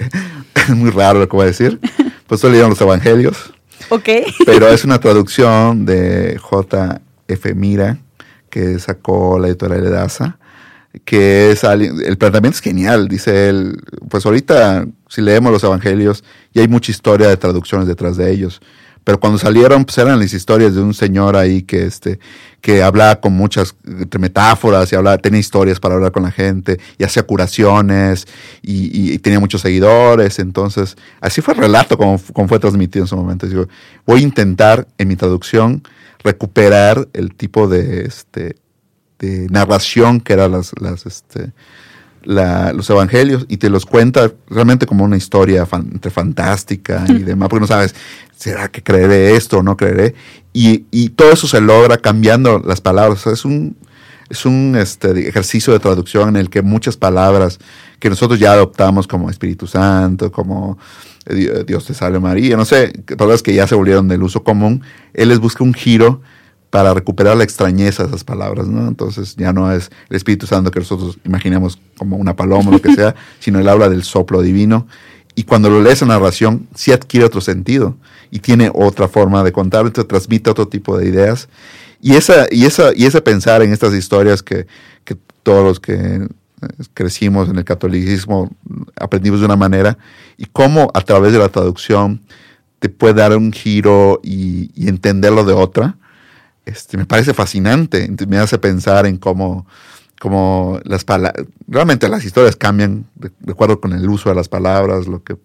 es 0.56 0.70
muy 0.70 0.90
raro 0.90 1.20
lo 1.20 1.30
que 1.30 1.36
voy 1.36 1.44
a 1.44 1.48
decir, 1.48 1.80
pues 2.28 2.40
estoy 2.40 2.52
leyendo 2.52 2.70
los 2.70 2.82
Evangelios. 2.82 3.54
Ok. 3.90 4.10
Pero 4.46 4.70
es 4.70 4.84
una 4.84 5.00
traducción 5.00 5.86
de 5.86 6.38
J.F. 6.42 7.54
Mira, 7.54 7.98
que 8.50 8.80
sacó 8.80 9.38
la 9.38 9.48
editorial 9.48 9.84
de 9.84 9.90
Daza 9.90 10.38
que 11.04 11.52
es 11.52 11.64
el 11.64 12.18
planteamiento 12.18 12.58
es 12.58 12.62
genial, 12.62 13.08
dice 13.08 13.50
él. 13.50 13.78
Pues 14.10 14.26
ahorita, 14.26 14.88
si 15.10 15.22
leemos 15.22 15.52
los 15.52 15.64
evangelios, 15.64 16.24
y 16.54 16.60
hay 16.60 16.68
mucha 16.68 16.92
historia 16.92 17.28
de 17.28 17.38
traducciones 17.38 17.88
detrás 17.88 18.18
de 18.18 18.32
ellos. 18.32 18.62
Pero 19.06 19.20
cuando 19.20 19.38
salieron, 19.38 19.86
pues 19.86 20.00
eran 20.00 20.20
las 20.20 20.34
historias 20.34 20.74
de 20.74 20.82
un 20.82 20.96
señor 20.96 21.36
ahí 21.36 21.62
que, 21.62 21.86
este, 21.86 22.20
que 22.60 22.82
hablaba 22.82 23.22
con 23.22 23.34
muchas 23.34 23.76
metáforas 24.20 24.92
y 24.92 24.96
hablaba, 24.96 25.20
tenía 25.20 25.40
historias 25.40 25.80
para 25.80 25.94
hablar 25.94 26.12
con 26.12 26.24
la 26.24 26.32
gente 26.32 26.80
y 26.98 27.04
hacía 27.04 27.22
curaciones 27.22 28.26
y, 28.64 29.20
tenía 29.20 29.40
muchos 29.40 29.62
seguidores. 29.62 30.40
Entonces, 30.40 30.98
así 31.22 31.42
fue 31.42 31.54
el 31.54 31.60
relato 31.60 32.00
como, 32.00 32.20
como 32.34 32.48
fue 32.48 32.58
transmitido 32.58 33.04
en 33.04 33.08
su 33.08 33.16
momento. 33.16 33.46
Digo, 33.46 33.68
voy 34.08 34.22
a 34.22 34.24
intentar 34.24 34.88
en 34.98 35.08
mi 35.08 35.16
traducción 35.16 35.84
recuperar 36.24 37.08
el 37.14 37.36
tipo 37.36 37.68
de, 37.68 38.06
este, 38.06 38.56
de 39.26 39.48
narración 39.50 40.22
que 40.22 40.34
eran 40.34 40.52
las, 40.52 40.72
las 40.80 41.06
este, 41.06 41.52
los 42.26 42.90
evangelios 42.90 43.46
y 43.50 43.58
te 43.58 43.70
los 43.70 43.86
cuenta 43.86 44.32
realmente 44.50 44.86
como 44.86 45.04
una 45.04 45.18
historia 45.18 45.68
entre 45.72 46.12
fantástica 46.12 47.06
y 47.08 47.20
demás, 47.20 47.50
porque 47.50 47.62
no 47.62 47.68
sabes, 47.68 47.96
¿será 48.36 48.70
que 48.70 48.82
creeré 48.82 49.36
esto 49.36 49.60
o 49.60 49.64
no 49.64 49.78
creeré? 49.78 50.16
Y, 50.54 50.86
y 50.92 51.10
todo 51.10 51.32
eso 51.32 51.48
se 51.48 51.62
logra 51.62 51.98
cambiando 51.98 52.60
las 52.60 52.82
palabras. 52.82 53.28
es 53.28 53.46
un, 53.46 53.78
es 54.30 54.46
un 54.46 54.76
este, 54.78 55.28
ejercicio 55.28 55.72
de 55.74 55.80
traducción 55.80 56.30
en 56.30 56.36
el 56.38 56.50
que 56.50 56.62
muchas 56.62 56.98
palabras 56.98 57.60
que 58.00 58.10
nosotros 58.10 58.40
ya 58.40 58.54
adoptamos 58.54 59.08
como 59.08 59.30
Espíritu 59.30 59.68
Santo, 59.68 60.32
como 60.32 60.78
eh, 61.28 61.64
Dios 61.66 61.86
te 61.86 61.94
salve 61.94 62.20
María, 62.20 62.58
no 62.58 62.66
sé, 62.66 62.92
palabras 63.18 63.44
que 63.44 63.54
ya 63.54 63.68
se 63.68 63.76
volvieron 63.76 64.08
del 64.08 64.24
uso 64.24 64.44
común, 64.44 64.82
él 65.14 65.30
les 65.30 65.40
busca 65.40 65.64
un 65.64 65.74
giro 65.74 66.22
para 66.76 66.94
recuperar 66.94 67.38
la 67.38 67.46
extrañeza 67.46 68.04
de 68.04 68.10
esas 68.10 68.26
palabras, 68.26 68.68
¿no? 68.68 68.86
Entonces 68.86 69.38
ya 69.38 69.54
no 69.54 69.72
es 69.72 69.90
el 70.10 70.18
Espíritu 70.18 70.46
Santo 70.46 70.72
que 70.72 70.80
nosotros 70.80 71.18
imaginamos 71.24 71.80
como 71.98 72.18
una 72.18 72.36
paloma 72.36 72.68
o 72.68 72.74
lo 72.74 72.82
que 72.82 72.94
sea, 72.94 73.16
sino 73.40 73.62
él 73.62 73.70
habla 73.70 73.88
del 73.88 74.04
soplo 74.04 74.42
divino. 74.42 74.86
Y 75.36 75.44
cuando 75.44 75.70
lo 75.70 75.82
lees 75.82 76.02
en 76.02 76.10
narración, 76.10 76.68
sí 76.76 76.92
adquiere 76.92 77.26
otro 77.26 77.40
sentido 77.40 77.96
y 78.30 78.40
tiene 78.40 78.70
otra 78.74 79.08
forma 79.08 79.42
de 79.42 79.54
contar, 79.54 79.90
te 79.92 80.04
transmite 80.04 80.50
otro 80.50 80.68
tipo 80.68 80.98
de 80.98 81.08
ideas. 81.08 81.48
Y, 82.02 82.16
esa, 82.16 82.48
y, 82.52 82.66
esa, 82.66 82.92
y 82.94 83.06
ese 83.06 83.22
pensar 83.22 83.62
en 83.62 83.72
estas 83.72 83.94
historias 83.94 84.44
que, 84.44 84.68
que 85.06 85.16
todos 85.44 85.64
los 85.64 85.80
que 85.80 86.28
crecimos 86.94 87.48
en 87.48 87.58
el 87.58 87.64
catolicismo, 87.64 88.52
aprendimos 89.00 89.40
de 89.40 89.46
una 89.46 89.56
manera, 89.56 89.98
y 90.36 90.46
cómo 90.48 90.92
a 90.94 91.00
través 91.00 91.32
de 91.32 91.40
la 91.40 91.48
traducción 91.48 92.22
te 92.80 92.90
puede 92.90 93.14
dar 93.14 93.38
un 93.38 93.54
giro 93.54 94.20
y, 94.24 94.70
entenderlo 94.88 95.46
de 95.46 95.54
otra, 95.54 95.98
este, 96.66 96.98
me 96.98 97.06
parece 97.06 97.34
fascinante. 97.34 98.10
Me 98.28 98.38
hace 98.38 98.58
pensar 98.58 99.06
en 99.06 99.18
cómo, 99.18 99.68
cómo 100.20 100.80
las 100.84 101.04
palabras, 101.04 101.46
realmente 101.68 102.10
las 102.10 102.24
historias 102.26 102.56
cambian 102.56 103.06
de, 103.16 103.32
acuerdo 103.52 103.80
con 103.80 103.94
el 103.94 104.08
uso 104.10 104.30
de 104.30 104.36
las 104.36 104.50
palabras, 104.50 105.08
lo 105.08 105.24
que, 105.24 105.38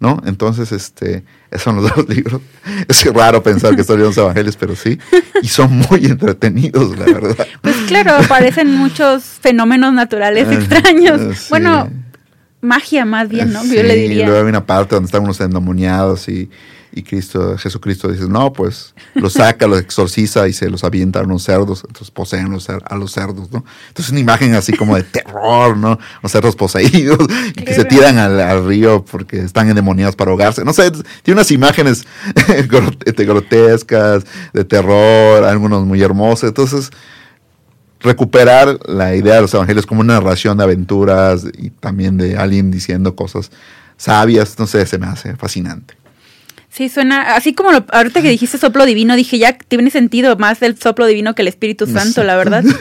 ¿no? 0.00 0.22
Entonces, 0.24 0.72
este, 0.72 1.24
esos 1.50 1.62
son 1.62 1.76
los 1.76 1.94
dos 1.96 2.08
libros. 2.08 2.40
Es 2.88 3.04
raro 3.12 3.42
pensar 3.42 3.76
que 3.76 3.82
leyendo 3.82 4.06
los 4.06 4.16
evangelios, 4.16 4.56
pero 4.56 4.74
sí. 4.74 4.98
Y 5.42 5.48
son 5.48 5.72
muy 5.90 6.04
entretenidos, 6.06 6.98
la 6.98 7.04
verdad. 7.04 7.46
Pues 7.60 7.76
claro, 7.86 8.14
aparecen 8.14 8.74
muchos 8.74 9.22
fenómenos 9.22 9.92
naturales 9.92 10.50
extraños. 10.50 11.48
Bueno, 11.50 11.90
magia 12.62 13.04
más 13.04 13.28
bien, 13.28 13.52
¿no? 13.52 13.62
Yo 13.64 13.82
le 13.82 13.96
diría. 13.96 14.22
Y 14.22 14.26
luego 14.26 14.40
hay 14.40 14.48
una 14.48 14.64
parte 14.64 14.94
donde 14.94 15.06
están 15.06 15.22
unos 15.22 15.40
endemoniados 15.40 16.28
y 16.28 16.48
y 16.94 17.02
Cristo, 17.02 17.56
Jesucristo 17.56 18.08
dice, 18.08 18.28
no, 18.28 18.52
pues 18.52 18.94
los 19.14 19.34
saca, 19.34 19.66
los 19.66 19.80
exorciza 19.80 20.46
y 20.46 20.52
se 20.52 20.68
los 20.68 20.84
avienta 20.84 21.20
a 21.20 21.22
unos 21.22 21.42
cerdos, 21.42 21.84
entonces 21.86 22.10
poseen 22.10 22.46
a 22.84 22.96
los 22.96 23.12
cerdos, 23.12 23.50
¿no? 23.50 23.64
Entonces 23.88 24.10
una 24.10 24.20
imagen 24.20 24.54
así 24.54 24.72
como 24.74 24.96
de 24.96 25.02
terror, 25.02 25.76
¿no? 25.76 25.98
Los 26.22 26.32
cerdos 26.32 26.54
poseídos 26.54 27.18
y 27.56 27.64
que 27.64 27.74
se 27.74 27.86
tiran 27.86 28.18
al, 28.18 28.66
río 28.66 29.04
porque 29.04 29.40
están 29.40 29.70
endemoniados 29.70 30.16
para 30.16 30.30
ahogarse. 30.30 30.64
No 30.64 30.72
sé, 30.74 30.90
tiene 31.22 31.40
unas 31.40 31.50
imágenes 31.50 32.06
grotescas, 33.16 34.24
de 34.52 34.64
terror, 34.64 35.44
algunos 35.44 35.86
muy 35.86 36.02
hermosos. 36.02 36.48
Entonces, 36.48 36.90
recuperar 38.00 38.78
la 38.86 39.14
idea 39.14 39.36
de 39.36 39.42
los 39.42 39.54
evangelios 39.54 39.86
como 39.86 40.02
una 40.02 40.14
narración 40.14 40.58
de 40.58 40.64
aventuras 40.64 41.46
y 41.56 41.70
también 41.70 42.18
de 42.18 42.36
alguien 42.36 42.70
diciendo 42.70 43.16
cosas 43.16 43.50
sabias, 43.96 44.58
no 44.58 44.66
sé, 44.66 44.84
se 44.86 44.98
me 44.98 45.06
hace 45.06 45.36
fascinante. 45.36 46.01
Sí, 46.72 46.88
suena, 46.88 47.34
así 47.34 47.52
como 47.52 47.68
ahorita 47.92 48.22
que 48.22 48.30
dijiste 48.30 48.56
soplo 48.56 48.86
divino, 48.86 49.14
dije 49.14 49.38
ya 49.38 49.58
tiene 49.58 49.90
sentido 49.90 50.36
más 50.36 50.62
el 50.62 50.78
soplo 50.78 51.04
divino 51.04 51.34
que 51.34 51.42
el 51.42 51.48
Espíritu 51.48 51.86
Santo, 51.86 52.24
la 52.24 52.36
verdad. 52.36 52.64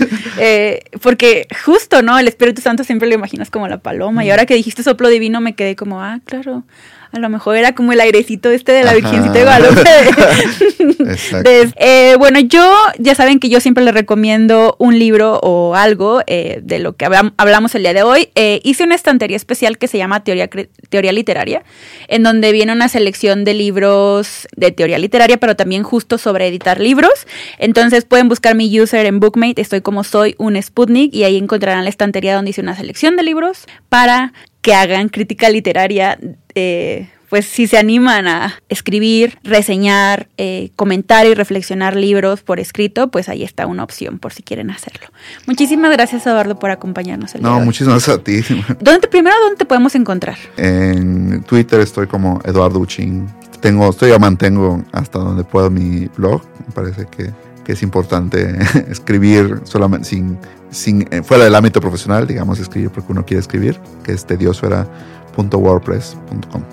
Eh, 0.43 0.85
porque 1.01 1.45
justo, 1.65 2.01
¿no? 2.01 2.17
El 2.17 2.27
Espíritu 2.27 2.61
Santo 2.61 2.83
siempre 2.83 3.07
lo 3.07 3.13
imaginas 3.13 3.51
como 3.51 3.67
la 3.67 3.77
paloma. 3.77 4.25
Y 4.25 4.31
ahora 4.31 4.47
que 4.47 4.55
dijiste 4.55 4.81
soplo 4.81 5.09
divino 5.09 5.39
me 5.39 5.53
quedé 5.53 5.75
como, 5.75 6.01
ah, 6.01 6.19
claro, 6.25 6.63
a 7.11 7.19
lo 7.19 7.29
mejor 7.29 7.57
era 7.57 7.75
como 7.75 7.91
el 7.91 7.99
airecito 7.99 8.49
este 8.51 8.71
de 8.71 8.83
la 8.83 8.93
Virgencita 8.93 9.33
de 9.33 9.43
Guadalupe. 9.43 9.81
eh, 11.75 12.15
bueno, 12.17 12.39
yo 12.39 12.73
ya 12.99 13.15
saben 13.15 13.39
que 13.39 13.49
yo 13.49 13.59
siempre 13.59 13.83
les 13.83 13.93
recomiendo 13.93 14.75
un 14.79 14.97
libro 14.97 15.39
o 15.43 15.75
algo 15.75 16.21
eh, 16.27 16.61
de 16.63 16.79
lo 16.79 16.95
que 16.95 17.05
hablamos 17.05 17.75
el 17.75 17.83
día 17.83 17.93
de 17.93 18.03
hoy. 18.03 18.29
Eh, 18.35 18.61
hice 18.63 18.83
una 18.83 18.95
estantería 18.95 19.35
especial 19.35 19.77
que 19.77 19.87
se 19.87 19.97
llama 19.97 20.23
Teoría, 20.23 20.49
Teoría 20.89 21.11
Literaria, 21.11 21.63
en 22.07 22.23
donde 22.23 22.51
viene 22.51 22.71
una 22.71 22.87
selección 22.87 23.43
de 23.43 23.55
libros 23.55 24.47
de 24.55 24.71
teoría 24.71 24.97
literaria, 24.97 25.37
pero 25.37 25.55
también 25.55 25.83
justo 25.83 26.17
sobre 26.17 26.47
editar 26.47 26.79
libros. 26.79 27.27
Entonces 27.57 28.05
pueden 28.05 28.29
buscar 28.29 28.55
mi 28.55 28.79
user 28.79 29.05
en 29.05 29.19
Bookmate, 29.19 29.61
estoy 29.61 29.81
como 29.81 30.03
soy 30.03 30.35
un 30.37 30.61
Sputnik 30.61 31.13
y 31.13 31.23
ahí 31.23 31.37
encontrarán 31.37 31.83
la 31.83 31.89
estantería 31.89 32.35
donde 32.35 32.51
hice 32.51 32.61
una 32.61 32.75
selección 32.75 33.17
de 33.17 33.23
libros 33.23 33.65
para 33.89 34.33
que 34.61 34.73
hagan 34.73 35.09
crítica 35.09 35.49
literaria, 35.49 36.17
eh, 36.55 37.09
pues 37.31 37.45
si 37.45 37.65
se 37.65 37.77
animan 37.77 38.27
a 38.27 38.59
escribir, 38.67 39.39
reseñar, 39.41 40.27
eh, 40.37 40.71
comentar 40.75 41.25
y 41.25 41.33
reflexionar 41.33 41.95
libros 41.95 42.41
por 42.41 42.59
escrito, 42.59 43.09
pues 43.09 43.29
ahí 43.29 43.43
está 43.43 43.67
una 43.67 43.85
opción 43.85 44.19
por 44.19 44.33
si 44.33 44.43
quieren 44.43 44.69
hacerlo. 44.69 45.07
Muchísimas 45.47 45.91
gracias 45.93 46.27
Eduardo 46.27 46.59
por 46.59 46.71
acompañarnos. 46.71 47.33
El 47.33 47.41
no, 47.41 47.61
muchísimas 47.61 48.05
gracias 48.05 48.17
a 48.17 48.21
ti. 48.21 48.41
¿Dónde, 48.81 49.07
primero, 49.07 49.35
¿dónde 49.41 49.55
te 49.55 49.65
podemos 49.65 49.95
encontrar? 49.95 50.37
En 50.57 51.41
Twitter 51.43 51.79
estoy 51.79 52.07
como 52.07 52.41
Eduardo 52.43 52.79
Uchín. 52.79 53.27
Tengo, 53.61 53.89
estoy 53.91 54.11
mantengo 54.19 54.83
hasta 54.91 55.19
donde 55.19 55.45
puedo 55.45 55.69
mi 55.69 56.07
blog. 56.17 56.41
Me 56.67 56.73
parece 56.73 57.05
que, 57.05 57.31
que 57.63 57.73
es 57.73 57.83
importante 57.83 58.57
escribir 58.89 59.61
solamente 59.63 60.09
sin 60.09 60.37
sin, 60.71 61.07
eh, 61.11 61.21
fuera 61.21 61.43
del 61.43 61.53
ámbito 61.53 61.79
profesional, 61.81 62.25
digamos, 62.25 62.57
escribir 62.59 62.89
porque 62.89 63.11
uno 63.11 63.23
quiere 63.25 63.41
escribir, 63.41 63.77
que 64.03 64.13
es 64.13 64.25
tediosfera.wordpress.com. 64.25 66.63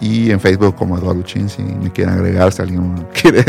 Y 0.00 0.30
en 0.30 0.40
Facebook 0.40 0.74
como 0.76 0.96
Eduardo 0.98 1.22
Chin, 1.22 1.48
si 1.48 1.62
me 1.62 1.90
quieren 1.90 2.14
agregar, 2.14 2.52
si 2.52 2.62
alguien 2.62 3.06
quiere. 3.20 3.44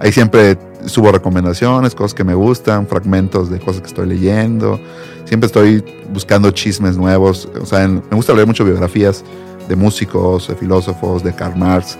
Ahí 0.00 0.12
siempre 0.12 0.58
subo 0.84 1.10
recomendaciones, 1.12 1.94
cosas 1.94 2.12
que 2.14 2.24
me 2.24 2.34
gustan, 2.34 2.86
fragmentos 2.86 3.50
de 3.50 3.58
cosas 3.58 3.80
que 3.82 3.88
estoy 3.88 4.06
leyendo. 4.06 4.80
Siempre 5.24 5.46
estoy 5.46 5.84
buscando 6.12 6.50
chismes 6.50 6.96
nuevos. 6.96 7.48
O 7.60 7.66
sea, 7.66 7.86
me 7.88 8.00
gusta 8.12 8.32
leer 8.34 8.46
mucho 8.46 8.64
biografías 8.64 9.24
de 9.68 9.76
músicos, 9.76 10.48
de 10.48 10.56
filósofos, 10.56 11.22
de 11.22 11.32
Karl 11.32 11.56
Marx. 11.56 11.96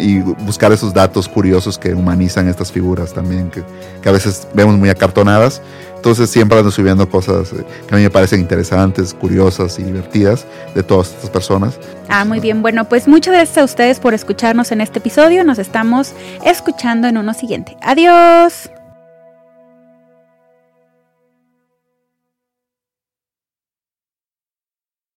Y 0.00 0.20
buscar 0.20 0.72
esos 0.72 0.92
datos 0.92 1.28
curiosos 1.28 1.78
que 1.78 1.94
humanizan 1.94 2.48
estas 2.48 2.72
figuras 2.72 3.12
también, 3.12 3.50
que, 3.50 3.62
que 4.02 4.08
a 4.08 4.12
veces 4.12 4.46
vemos 4.54 4.76
muy 4.76 4.90
acartonadas 4.90 5.62
entonces 5.98 6.30
siempre 6.30 6.56
ando 6.56 6.70
subiendo 6.70 7.08
cosas 7.10 7.52
eh, 7.52 7.64
que 7.86 7.94
a 7.94 7.98
mí 7.98 8.04
me 8.04 8.10
parecen 8.10 8.40
interesantes, 8.40 9.12
curiosas 9.12 9.78
y 9.80 9.82
divertidas 9.82 10.46
de 10.74 10.82
todas 10.82 11.08
estas 11.08 11.28
personas. 11.28 11.78
Ah, 12.08 12.24
muy 12.24 12.38
bien. 12.38 12.62
Bueno, 12.62 12.88
pues 12.88 13.08
muchas 13.08 13.34
gracias 13.34 13.58
a 13.58 13.64
ustedes 13.64 13.98
por 13.98 14.14
escucharnos 14.14 14.70
en 14.70 14.80
este 14.80 15.00
episodio. 15.00 15.42
Nos 15.42 15.58
estamos 15.58 16.12
escuchando 16.44 17.08
en 17.08 17.18
uno 17.18 17.34
siguiente. 17.34 17.76
Adiós. 17.82 18.70